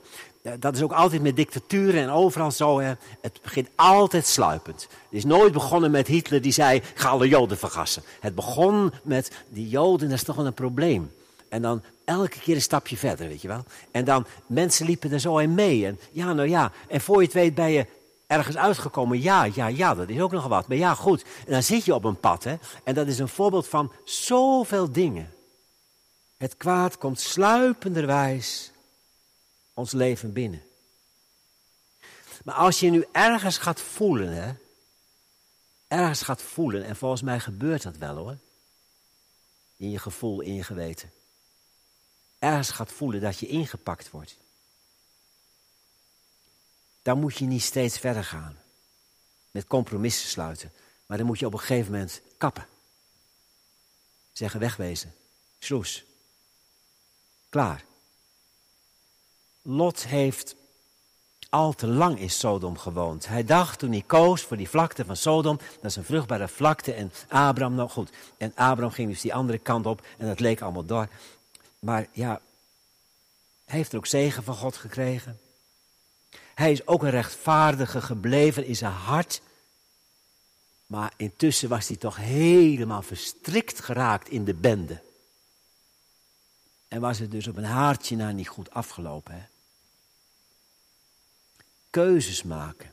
Dat 0.59 0.77
is 0.77 0.83
ook 0.83 0.93
altijd 0.93 1.23
met 1.23 1.37
dictaturen 1.37 2.03
en 2.03 2.11
overal 2.11 2.51
zo. 2.51 2.81
Het 3.21 3.39
begint 3.43 3.69
altijd 3.75 4.27
sluipend. 4.27 4.83
Het 4.83 4.91
is 5.11 5.25
nooit 5.25 5.53
begonnen 5.53 5.91
met 5.91 6.07
Hitler 6.07 6.43
die 6.43 6.53
zei: 6.53 6.83
ga 6.95 7.09
alle 7.09 7.29
Joden 7.29 7.59
vergassen. 7.59 8.03
Het 8.21 8.35
begon 8.35 8.93
met 9.03 9.31
die 9.49 9.69
Joden, 9.69 10.09
dat 10.09 10.19
is 10.19 10.25
toch 10.25 10.37
wel 10.37 10.47
een 10.47 10.55
probleem. 10.55 11.13
En 11.49 11.63
dan 11.63 11.83
elke 12.05 12.39
keer 12.39 12.55
een 12.55 12.63
stapje 12.63 12.97
verder, 12.97 13.29
weet 13.29 13.43
je 13.43 13.49
wel. 13.49 13.65
En 13.91 14.05
dan, 14.05 14.27
mensen 14.47 14.87
liepen 14.87 15.13
er 15.13 15.21
zo 15.21 15.39
in 15.39 15.55
mee. 15.55 15.87
En 15.87 15.99
ja, 16.13 16.33
nou 16.33 16.49
ja. 16.49 16.73
En 16.89 17.01
voor 17.01 17.17
je 17.17 17.25
het 17.25 17.33
weet 17.33 17.55
ben 17.55 17.71
je 17.71 17.87
ergens 18.27 18.57
uitgekomen. 18.57 19.23
Ja, 19.23 19.45
ja, 19.45 19.67
ja, 19.67 19.95
dat 19.95 20.09
is 20.09 20.21
ook 20.21 20.33
nog 20.33 20.47
wat. 20.47 20.69
Maar 20.69 20.77
ja, 20.77 20.95
goed. 20.95 21.25
En 21.47 21.53
dan 21.53 21.63
zit 21.63 21.85
je 21.85 21.95
op 21.95 22.05
een 22.05 22.21
pad, 22.21 22.45
hè. 22.45 22.57
En 22.85 22.95
dat 22.95 23.07
is 23.07 23.19
een 23.19 23.29
voorbeeld 23.29 23.69
van 23.69 23.93
zoveel 24.05 24.93
dingen. 24.93 25.31
Het 26.39 26.57
kwaad 26.57 26.99
komt 26.99 27.21
sluipenderwijs 27.21 28.71
ons 29.75 29.93
leven 29.93 30.33
binnen. 30.33 30.63
Maar 32.45 32.55
als 32.55 32.81
je 32.81 32.91
nu 32.91 33.07
ergens 33.13 33.59
gaat 33.59 33.81
voelen, 33.81 34.33
hè, 34.33 34.53
ergens 35.89 36.23
gaat 36.23 36.43
voelen, 36.43 36.85
en 36.85 36.97
volgens 36.97 37.23
mij 37.23 37.41
gebeurt 37.41 37.83
dat 37.83 37.97
wel 37.97 38.17
hoor, 38.17 38.37
in 39.77 39.91
je 39.91 39.99
gevoel, 39.99 40.41
in 40.41 40.55
je 40.55 40.65
geweten, 40.65 41.13
ergens 42.39 42.71
gaat 42.71 42.93
voelen 42.93 43.21
dat 43.21 43.39
je 43.39 43.47
ingepakt 43.47 44.11
wordt, 44.11 44.37
dan 47.03 47.21
moet 47.21 47.37
je 47.37 47.45
niet 47.45 47.63
steeds 47.63 47.99
verder 47.99 48.25
gaan 48.25 48.59
met 49.51 49.67
compromissen 49.67 50.29
sluiten, 50.29 50.73
maar 51.07 51.17
dan 51.17 51.27
moet 51.27 51.39
je 51.39 51.47
op 51.47 51.53
een 51.53 51.59
gegeven 51.59 51.93
moment 51.93 52.21
kappen. 52.37 52.67
Zeggen 54.33 54.61
wegwezen, 54.61 55.15
sloes, 55.59 56.05
klaar. 57.49 57.85
Lot 59.63 60.07
heeft 60.07 60.57
al 61.49 61.73
te 61.73 61.87
lang 61.87 62.19
in 62.19 62.31
Sodom 62.31 62.79
gewoond. 62.79 63.29
Hij 63.29 63.45
dacht 63.45 63.79
toen 63.79 63.91
hij 63.91 64.03
koos 64.07 64.43
voor 64.43 64.57
die 64.57 64.69
vlakte 64.69 65.05
van 65.05 65.17
Sodom, 65.17 65.57
dat 65.57 65.91
is 65.91 65.97
een 65.97 66.05
vruchtbare 66.05 66.49
vlakte. 66.49 66.93
En 66.93 67.13
Abraham, 67.29 67.75
nou 67.75 67.89
goed, 67.89 68.11
en 68.37 68.53
Abraham 68.55 68.91
ging 68.91 69.09
dus 69.09 69.21
die 69.21 69.35
andere 69.35 69.59
kant 69.59 69.87
op 69.87 70.07
en 70.19 70.27
dat 70.27 70.41
leek 70.41 70.61
allemaal 70.61 70.85
door. 70.85 71.09
Maar 71.79 72.07
ja, 72.13 72.41
hij 73.65 73.77
heeft 73.77 73.93
er 73.93 73.99
ook 73.99 74.07
zegen 74.07 74.43
van 74.43 74.55
God 74.55 74.77
gekregen. 74.77 75.41
Hij 76.55 76.73
is 76.73 76.87
ook 76.87 77.03
een 77.03 77.11
rechtvaardige 77.11 78.01
gebleven 78.01 78.65
in 78.65 78.77
zijn 78.77 78.93
hart. 78.93 79.41
Maar 80.87 81.13
intussen 81.17 81.69
was 81.69 81.89
hij 81.89 81.97
toch 81.97 82.17
helemaal 82.17 83.03
verstrikt 83.03 83.81
geraakt 83.81 84.29
in 84.29 84.45
de 84.45 84.55
bende. 84.55 85.01
En 86.89 87.01
was 87.01 87.19
het 87.19 87.31
dus 87.31 87.47
op 87.47 87.57
een 87.57 87.65
haartje 87.65 88.17
na 88.17 88.31
niet 88.31 88.49
goed 88.49 88.71
afgelopen. 88.71 89.35
Hè? 89.35 89.43
Keuzes 91.91 92.43
maken. 92.43 92.93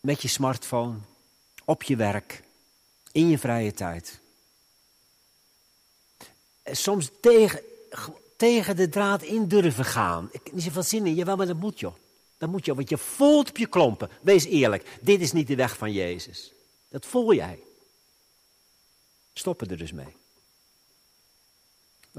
Met 0.00 0.22
je 0.22 0.28
smartphone, 0.28 0.98
op 1.64 1.82
je 1.82 1.96
werk, 1.96 2.42
in 3.12 3.28
je 3.28 3.38
vrije 3.38 3.72
tijd. 3.72 4.20
Soms 6.64 7.10
tegen, 7.20 7.62
tegen 8.36 8.76
de 8.76 8.88
draad 8.88 9.22
in 9.22 9.48
durven 9.48 9.84
gaan. 9.84 10.28
Ik 10.32 10.52
niet 10.52 10.62
zoveel 10.62 10.82
zin 10.82 11.06
in, 11.06 11.14
jawel, 11.14 11.36
maar 11.36 11.46
dat 11.46 11.56
moet 11.56 11.80
je. 11.80 11.90
Dat 12.38 12.50
moet 12.50 12.64
je, 12.64 12.74
want 12.74 12.88
je 12.88 12.98
voelt 12.98 13.48
op 13.48 13.56
je 13.56 13.66
klompen. 13.66 14.10
Wees 14.20 14.44
eerlijk, 14.44 14.98
dit 15.00 15.20
is 15.20 15.32
niet 15.32 15.46
de 15.46 15.56
weg 15.56 15.76
van 15.76 15.92
Jezus. 15.92 16.52
Dat 16.88 17.06
voel 17.06 17.34
jij. 17.34 17.58
Stoppen 19.32 19.70
er 19.70 19.76
dus 19.76 19.92
mee. 19.92 20.16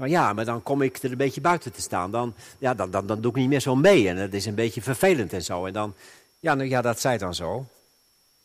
Nou 0.00 0.12
ja, 0.12 0.32
maar 0.32 0.44
dan 0.44 0.62
kom 0.62 0.82
ik 0.82 0.96
er 0.96 1.10
een 1.10 1.16
beetje 1.16 1.40
buiten 1.40 1.72
te 1.72 1.80
staan. 1.80 2.10
Dan, 2.10 2.34
ja, 2.58 2.74
dan, 2.74 2.90
dan, 2.90 3.06
dan 3.06 3.20
doe 3.20 3.30
ik 3.30 3.36
niet 3.36 3.48
meer 3.48 3.60
zo 3.60 3.76
mee 3.76 4.08
en 4.08 4.16
het 4.16 4.34
is 4.34 4.46
een 4.46 4.54
beetje 4.54 4.82
vervelend 4.82 5.32
en 5.32 5.42
zo. 5.42 5.66
En 5.66 5.72
dan, 5.72 5.94
ja, 6.38 6.54
nou 6.54 6.68
ja, 6.68 6.82
dat 6.82 7.00
zij 7.00 7.18
dan 7.18 7.34
zo. 7.34 7.66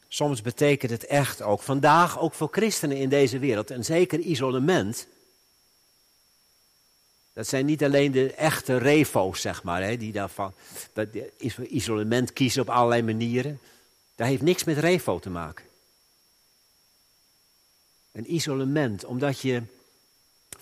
Soms 0.08 0.42
betekent 0.42 0.92
het 0.92 1.06
echt 1.06 1.42
ook 1.42 1.62
vandaag, 1.62 2.20
ook 2.20 2.34
voor 2.34 2.48
christenen 2.52 2.98
in 2.98 3.10
deze 3.10 3.40
wereld, 3.40 3.70
een 3.70 3.84
zeker 3.84 4.20
isolement. 4.20 5.08
Dat 7.34 7.48
zijn 7.48 7.66
niet 7.66 7.84
alleen 7.84 8.12
de 8.12 8.34
echte 8.34 8.78
refo's, 8.78 9.42
zeg 9.42 9.64
maar, 9.64 9.84
hè, 9.84 9.98
die 9.98 10.12
daarvan 10.12 10.54
dat 10.94 11.08
isolement 11.70 12.34
kiezen 12.34 12.62
op 12.62 12.70
allerlei 12.70 13.04
manieren. 13.04 13.60
Dat 14.16 14.28
heeft 14.28 14.42
niks 14.42 14.64
met 14.64 14.78
refo 14.78 15.20
te 15.20 15.30
maken. 15.30 15.66
Een 18.12 18.34
isolement, 18.34 19.06
omdat 19.06 19.40
je 19.40 19.62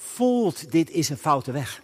voelt, 0.04 0.72
dit 0.72 0.90
is 0.90 1.10
een 1.10 1.18
foute 1.18 1.52
weg. 1.52 1.82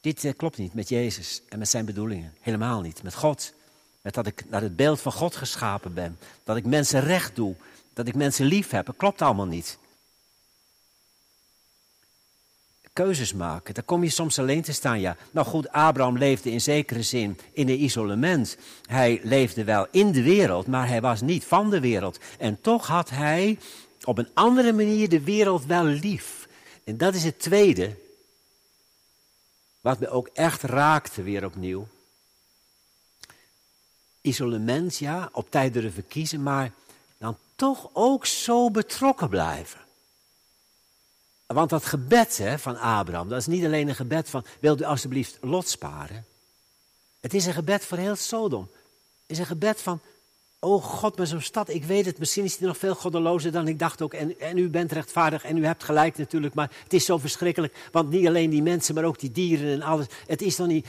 Dit 0.00 0.24
eh, 0.24 0.32
klopt 0.36 0.58
niet 0.58 0.74
met 0.74 0.88
Jezus 0.88 1.42
en 1.48 1.58
met 1.58 1.68
zijn 1.68 1.84
bedoelingen. 1.84 2.34
Helemaal 2.40 2.80
niet. 2.80 3.02
Met 3.02 3.14
God. 3.14 3.52
Met 4.02 4.14
dat 4.14 4.26
ik 4.26 4.44
naar 4.48 4.62
het 4.62 4.76
beeld 4.76 5.00
van 5.00 5.12
God 5.12 5.36
geschapen 5.36 5.94
ben. 5.94 6.18
Dat 6.44 6.56
ik 6.56 6.64
mensen 6.64 7.00
recht 7.00 7.36
doe. 7.36 7.54
Dat 7.92 8.08
ik 8.08 8.14
mensen 8.14 8.46
lief 8.46 8.70
heb. 8.70 8.86
Dat 8.86 8.96
klopt 8.96 9.22
allemaal 9.22 9.46
niet. 9.46 9.78
Keuzes 12.94 13.32
maken, 13.32 13.74
daar 13.74 13.84
kom 13.84 14.02
je 14.02 14.10
soms 14.10 14.38
alleen 14.38 14.62
te 14.62 14.72
staan, 14.72 15.00
ja. 15.00 15.16
Nou 15.30 15.46
goed, 15.46 15.72
Abraham 15.72 16.18
leefde 16.18 16.50
in 16.50 16.60
zekere 16.60 17.02
zin 17.02 17.38
in 17.52 17.68
een 17.68 17.82
isolement. 17.82 18.56
Hij 18.86 19.20
leefde 19.22 19.64
wel 19.64 19.86
in 19.90 20.12
de 20.12 20.22
wereld, 20.22 20.66
maar 20.66 20.88
hij 20.88 21.00
was 21.00 21.20
niet 21.20 21.44
van 21.44 21.70
de 21.70 21.80
wereld. 21.80 22.18
En 22.38 22.60
toch 22.60 22.86
had 22.86 23.10
hij 23.10 23.58
op 24.04 24.18
een 24.18 24.28
andere 24.34 24.72
manier 24.72 25.08
de 25.08 25.20
wereld 25.20 25.66
wel 25.66 25.84
lief. 25.84 26.43
En 26.84 26.96
dat 26.96 27.14
is 27.14 27.24
het 27.24 27.38
tweede, 27.38 27.96
wat 29.80 29.98
me 29.98 30.08
ook 30.08 30.28
echt 30.32 30.62
raakte 30.62 31.22
weer 31.22 31.44
opnieuw. 31.44 31.86
Isolement, 34.20 34.96
ja, 34.96 35.28
op 35.32 35.50
tijd 35.50 35.72
durven 35.72 36.06
kiezen, 36.06 36.42
maar 36.42 36.72
dan 37.18 37.36
toch 37.56 37.90
ook 37.92 38.26
zo 38.26 38.70
betrokken 38.70 39.28
blijven. 39.28 39.80
Want 41.46 41.70
dat 41.70 41.84
gebed 41.84 42.36
hè, 42.36 42.58
van 42.58 42.76
Abraham, 42.76 43.28
dat 43.28 43.38
is 43.38 43.46
niet 43.46 43.64
alleen 43.64 43.88
een 43.88 43.94
gebed 43.94 44.30
van, 44.30 44.44
wilt 44.60 44.80
u 44.80 44.84
alstublieft 44.84 45.38
lot 45.40 45.68
sparen? 45.68 46.26
Het 47.20 47.34
is 47.34 47.46
een 47.46 47.52
gebed 47.52 47.84
voor 47.84 47.98
heel 47.98 48.16
Sodom. 48.16 48.70
Het 48.72 48.82
is 49.26 49.38
een 49.38 49.46
gebed 49.46 49.82
van, 49.82 50.00
Oh 50.64 50.84
God, 50.84 51.16
met 51.16 51.28
zo'n 51.28 51.40
stad, 51.40 51.68
ik 51.68 51.84
weet 51.84 52.06
het, 52.06 52.18
misschien 52.18 52.44
is 52.44 52.56
die 52.56 52.66
nog 52.66 52.76
veel 52.76 52.94
goddelozer 52.94 53.52
dan 53.52 53.68
ik 53.68 53.78
dacht 53.78 54.02
ook. 54.02 54.14
En, 54.14 54.40
en 54.40 54.58
u 54.58 54.68
bent 54.68 54.92
rechtvaardig 54.92 55.44
en 55.44 55.56
u 55.56 55.66
hebt 55.66 55.84
gelijk 55.84 56.18
natuurlijk, 56.18 56.54
maar 56.54 56.70
het 56.82 56.92
is 56.92 57.04
zo 57.04 57.18
verschrikkelijk. 57.18 57.74
Want 57.92 58.10
niet 58.10 58.26
alleen 58.26 58.50
die 58.50 58.62
mensen, 58.62 58.94
maar 58.94 59.04
ook 59.04 59.18
die 59.18 59.32
dieren 59.32 59.72
en 59.72 59.82
alles. 59.82 60.06
Het 60.26 60.42
is 60.42 60.56
dan 60.56 60.68
niet. 60.68 60.86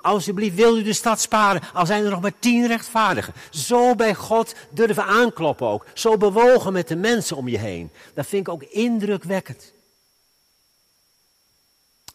Alsjeblieft, 0.00 0.54
wil 0.54 0.78
u 0.78 0.82
de 0.82 0.92
stad 0.92 1.20
sparen, 1.20 1.62
al 1.72 1.86
zijn 1.86 2.04
er 2.04 2.10
nog 2.10 2.20
maar 2.20 2.38
tien 2.38 2.66
rechtvaardigen. 2.66 3.34
Zo 3.50 3.94
bij 3.94 4.14
God 4.14 4.54
durven 4.70 5.04
aankloppen 5.04 5.66
ook. 5.66 5.86
Zo 5.94 6.16
bewogen 6.16 6.72
met 6.72 6.88
de 6.88 6.96
mensen 6.96 7.36
om 7.36 7.48
je 7.48 7.58
heen. 7.58 7.90
Dat 8.14 8.26
vind 8.26 8.46
ik 8.46 8.52
ook 8.52 8.62
indrukwekkend. 8.62 9.72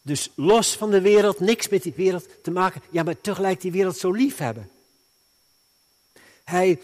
Dus 0.02 0.30
los 0.34 0.76
van 0.76 0.90
de 0.90 1.00
wereld, 1.00 1.40
niks 1.40 1.68
met 1.68 1.82
die 1.82 1.92
wereld 1.96 2.28
te 2.42 2.50
maken. 2.50 2.82
Ja, 2.90 3.02
maar 3.02 3.20
tegelijk 3.20 3.60
die 3.60 3.72
wereld 3.72 3.96
zo 3.96 4.12
lief 4.12 4.36
hebben. 4.36 4.70
Hij, 6.50 6.80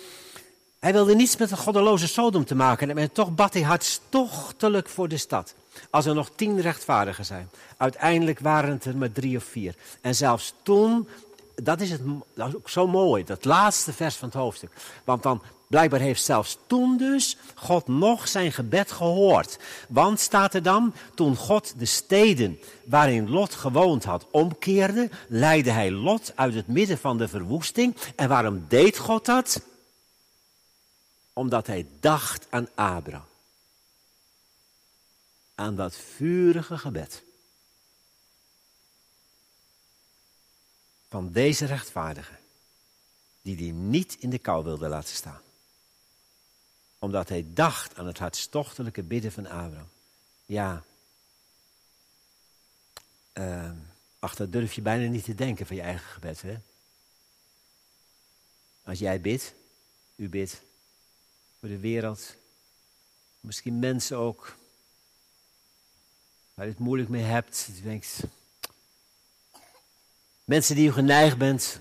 hij 0.78 0.92
wilde 0.92 1.14
niets 1.14 1.36
met 1.36 1.50
een 1.50 1.56
goddeloze 1.56 2.08
Sodom 2.08 2.44
te 2.44 2.54
maken. 2.54 2.98
En 2.98 3.12
toch 3.12 3.34
bad 3.34 3.52
hij 3.52 3.62
hartstochtelijk 3.62 4.88
voor 4.88 5.08
de 5.08 5.16
stad. 5.16 5.54
Als 5.90 6.06
er 6.06 6.14
nog 6.14 6.30
tien 6.34 6.60
rechtvaardigen 6.60 7.24
zijn. 7.24 7.50
Uiteindelijk 7.76 8.38
waren 8.38 8.70
het 8.70 8.84
er 8.84 8.96
maar 8.96 9.12
drie 9.12 9.36
of 9.36 9.44
vier. 9.44 9.74
En 10.00 10.14
zelfs 10.14 10.54
toen, 10.62 11.08
dat 11.54 11.80
is, 11.80 11.90
het, 11.90 12.00
dat 12.34 12.48
is 12.48 12.54
ook 12.54 12.70
zo 12.70 12.86
mooi, 12.86 13.24
dat 13.24 13.44
laatste 13.44 13.92
vers 13.92 14.16
van 14.16 14.28
het 14.28 14.36
hoofdstuk. 14.36 14.70
Want 15.04 15.22
dan 15.22 15.42
Blijkbaar 15.66 16.00
heeft 16.00 16.22
zelfs 16.22 16.58
toen 16.66 16.96
dus 16.96 17.36
God 17.54 17.86
nog 17.86 18.28
zijn 18.28 18.52
gebed 18.52 18.92
gehoord. 18.92 19.58
Want 19.88 20.20
staat 20.20 20.54
er 20.54 20.62
dan, 20.62 20.94
toen 21.14 21.36
God 21.36 21.78
de 21.78 21.84
steden 21.84 22.60
waarin 22.84 23.28
Lot 23.30 23.54
gewoond 23.54 24.04
had 24.04 24.26
omkeerde, 24.30 25.10
leidde 25.28 25.70
hij 25.70 25.90
Lot 25.90 26.32
uit 26.34 26.54
het 26.54 26.66
midden 26.66 26.98
van 26.98 27.18
de 27.18 27.28
verwoesting. 27.28 27.96
En 28.16 28.28
waarom 28.28 28.64
deed 28.68 28.98
God 28.98 29.24
dat? 29.24 29.62
Omdat 31.32 31.66
hij 31.66 31.86
dacht 32.00 32.46
aan 32.50 32.68
Abraham. 32.74 33.26
Aan 35.54 35.76
dat 35.76 35.96
vurige 35.96 36.78
gebed. 36.78 37.22
Van 41.08 41.32
deze 41.32 41.64
rechtvaardige, 41.64 42.32
die 43.42 43.56
die 43.56 43.72
niet 43.72 44.16
in 44.18 44.30
de 44.30 44.38
kou 44.38 44.64
wilde 44.64 44.88
laten 44.88 45.14
staan 45.14 45.44
omdat 46.98 47.28
hij 47.28 47.46
dacht 47.48 47.96
aan 47.96 48.06
het 48.06 48.18
hartstochtelijke 48.18 49.02
bidden 49.02 49.32
van 49.32 49.46
Abraham. 49.46 49.88
Ja. 50.46 50.84
Uh, 53.32 53.70
ach, 54.18 54.34
dat 54.34 54.52
durf 54.52 54.72
je 54.72 54.82
bijna 54.82 55.08
niet 55.10 55.24
te 55.24 55.34
denken 55.34 55.66
van 55.66 55.76
je 55.76 55.82
eigen 55.82 56.06
gebed, 56.06 56.42
hè? 56.42 56.56
Als 58.82 58.98
jij 58.98 59.20
bidt, 59.20 59.54
u 60.16 60.28
bidt, 60.28 60.62
voor 61.58 61.68
de 61.68 61.78
wereld, 61.78 62.34
misschien 63.40 63.78
mensen 63.78 64.16
ook, 64.16 64.56
waar 66.54 66.64
je 66.64 66.70
het 66.70 66.80
moeilijk 66.80 67.08
mee 67.08 67.22
hebt, 67.22 67.68
mensen 70.44 70.74
die 70.76 70.88
u 70.88 70.92
geneigd 70.92 71.38
bent 71.38 71.80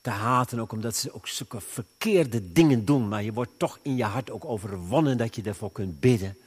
te 0.00 0.10
haten, 0.10 0.58
ook 0.58 0.72
omdat 0.72 0.96
ze 0.96 1.14
ook 1.14 1.28
zulke 1.28 1.60
verkeerde 1.60 2.52
dingen 2.52 2.84
doen. 2.84 3.08
Maar 3.08 3.22
je 3.22 3.32
wordt 3.32 3.58
toch 3.58 3.78
in 3.82 3.96
je 3.96 4.04
hart 4.04 4.30
ook 4.30 4.44
overwonnen 4.44 5.18
dat 5.18 5.34
je 5.34 5.42
ervoor 5.42 5.72
kunt 5.72 6.00
bidden. 6.00 6.38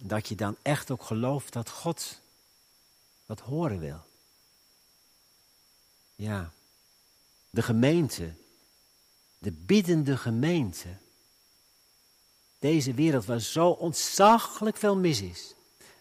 Dat 0.00 0.28
je 0.28 0.34
dan 0.34 0.56
echt 0.62 0.90
ook 0.90 1.02
gelooft 1.02 1.52
dat 1.52 1.70
God 1.70 2.20
dat 3.26 3.40
horen 3.40 3.78
wil. 3.78 4.00
Ja, 6.14 6.52
de 7.50 7.62
gemeente, 7.62 8.32
de 9.38 9.52
biddende 9.52 10.16
gemeente. 10.16 10.88
Deze 12.58 12.94
wereld 12.94 13.24
waar 13.24 13.40
zo 13.40 13.68
ontzaglijk 13.68 14.76
veel 14.76 14.96
mis 14.96 15.20
is. 15.20 15.54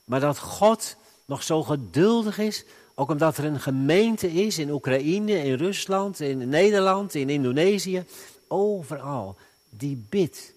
Maar 0.04 0.20
dat 0.20 0.40
God 0.40 0.96
nog 1.26 1.44
zo 1.44 1.64
geduldig 1.64 2.38
is 2.38 2.66
ook 3.00 3.10
omdat 3.10 3.38
er 3.38 3.46
een 3.46 3.60
gemeente 3.60 4.32
is 4.32 4.58
in 4.58 4.70
Oekraïne, 4.70 5.44
in 5.44 5.54
Rusland, 5.54 6.20
in 6.20 6.50
Nederland, 6.50 7.16
in 7.16 7.30
Indonesië. 7.30 8.06
Overal. 8.48 9.38
Die 9.70 10.06
bidt. 10.10 10.54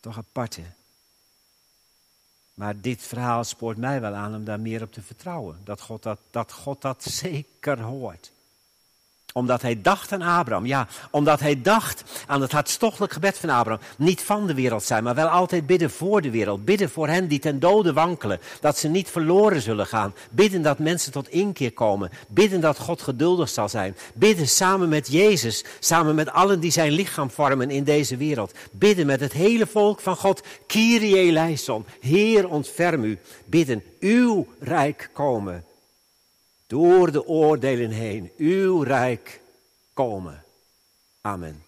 Toch 0.00 0.16
aparte. 0.18 0.60
Maar 2.54 2.80
dit 2.80 3.02
verhaal 3.02 3.44
spoort 3.44 3.76
mij 3.76 4.00
wel 4.00 4.14
aan 4.14 4.34
om 4.34 4.44
daar 4.44 4.60
meer 4.60 4.82
op 4.82 4.92
te 4.92 5.02
vertrouwen. 5.02 5.60
Dat 5.64 5.80
God 5.80 6.02
dat, 6.02 6.18
dat, 6.30 6.52
God 6.52 6.82
dat 6.82 7.02
zeker 7.22 7.80
hoort 7.80 8.30
omdat 9.32 9.62
hij 9.62 9.80
dacht 9.82 10.12
aan 10.12 10.22
Abraham. 10.22 10.66
Ja, 10.66 10.86
omdat 11.10 11.40
hij 11.40 11.62
dacht 11.62 12.02
aan 12.26 12.40
het 12.40 12.52
hartstochtelijk 12.52 13.12
gebed 13.12 13.38
van 13.38 13.50
Abraham. 13.50 13.82
Niet 13.96 14.22
van 14.22 14.46
de 14.46 14.54
wereld 14.54 14.82
zijn, 14.82 15.04
maar 15.04 15.14
wel 15.14 15.28
altijd 15.28 15.66
bidden 15.66 15.90
voor 15.90 16.20
de 16.22 16.30
wereld. 16.30 16.64
Bidden 16.64 16.90
voor 16.90 17.08
hen 17.08 17.28
die 17.28 17.38
ten 17.38 17.60
dode 17.60 17.92
wankelen. 17.92 18.40
Dat 18.60 18.78
ze 18.78 18.88
niet 18.88 19.08
verloren 19.08 19.62
zullen 19.62 19.86
gaan. 19.86 20.14
Bidden 20.30 20.62
dat 20.62 20.78
mensen 20.78 21.12
tot 21.12 21.28
inkeer 21.28 21.72
komen. 21.72 22.10
Bidden 22.28 22.60
dat 22.60 22.78
God 22.78 23.02
geduldig 23.02 23.48
zal 23.48 23.68
zijn. 23.68 23.96
Bidden 24.14 24.48
samen 24.48 24.88
met 24.88 25.12
Jezus. 25.12 25.64
Samen 25.78 26.14
met 26.14 26.32
allen 26.32 26.60
die 26.60 26.70
zijn 26.70 26.92
lichaam 26.92 27.30
vormen 27.30 27.70
in 27.70 27.84
deze 27.84 28.16
wereld. 28.16 28.54
Bidden 28.72 29.06
met 29.06 29.20
het 29.20 29.32
hele 29.32 29.66
volk 29.66 30.00
van 30.00 30.16
God. 30.16 30.42
Kyrie 30.66 31.16
eleison. 31.16 31.84
Heer 32.00 32.48
ontferm 32.48 33.04
u. 33.04 33.18
Bidden 33.44 33.82
uw 34.00 34.46
rijk 34.58 35.10
komen 35.12 35.64
door 36.70 37.12
de 37.12 37.26
oordelen 37.26 37.90
heen 37.90 38.32
uw 38.36 38.82
rijk 38.82 39.40
komen. 39.94 40.44
Amen. 41.20 41.62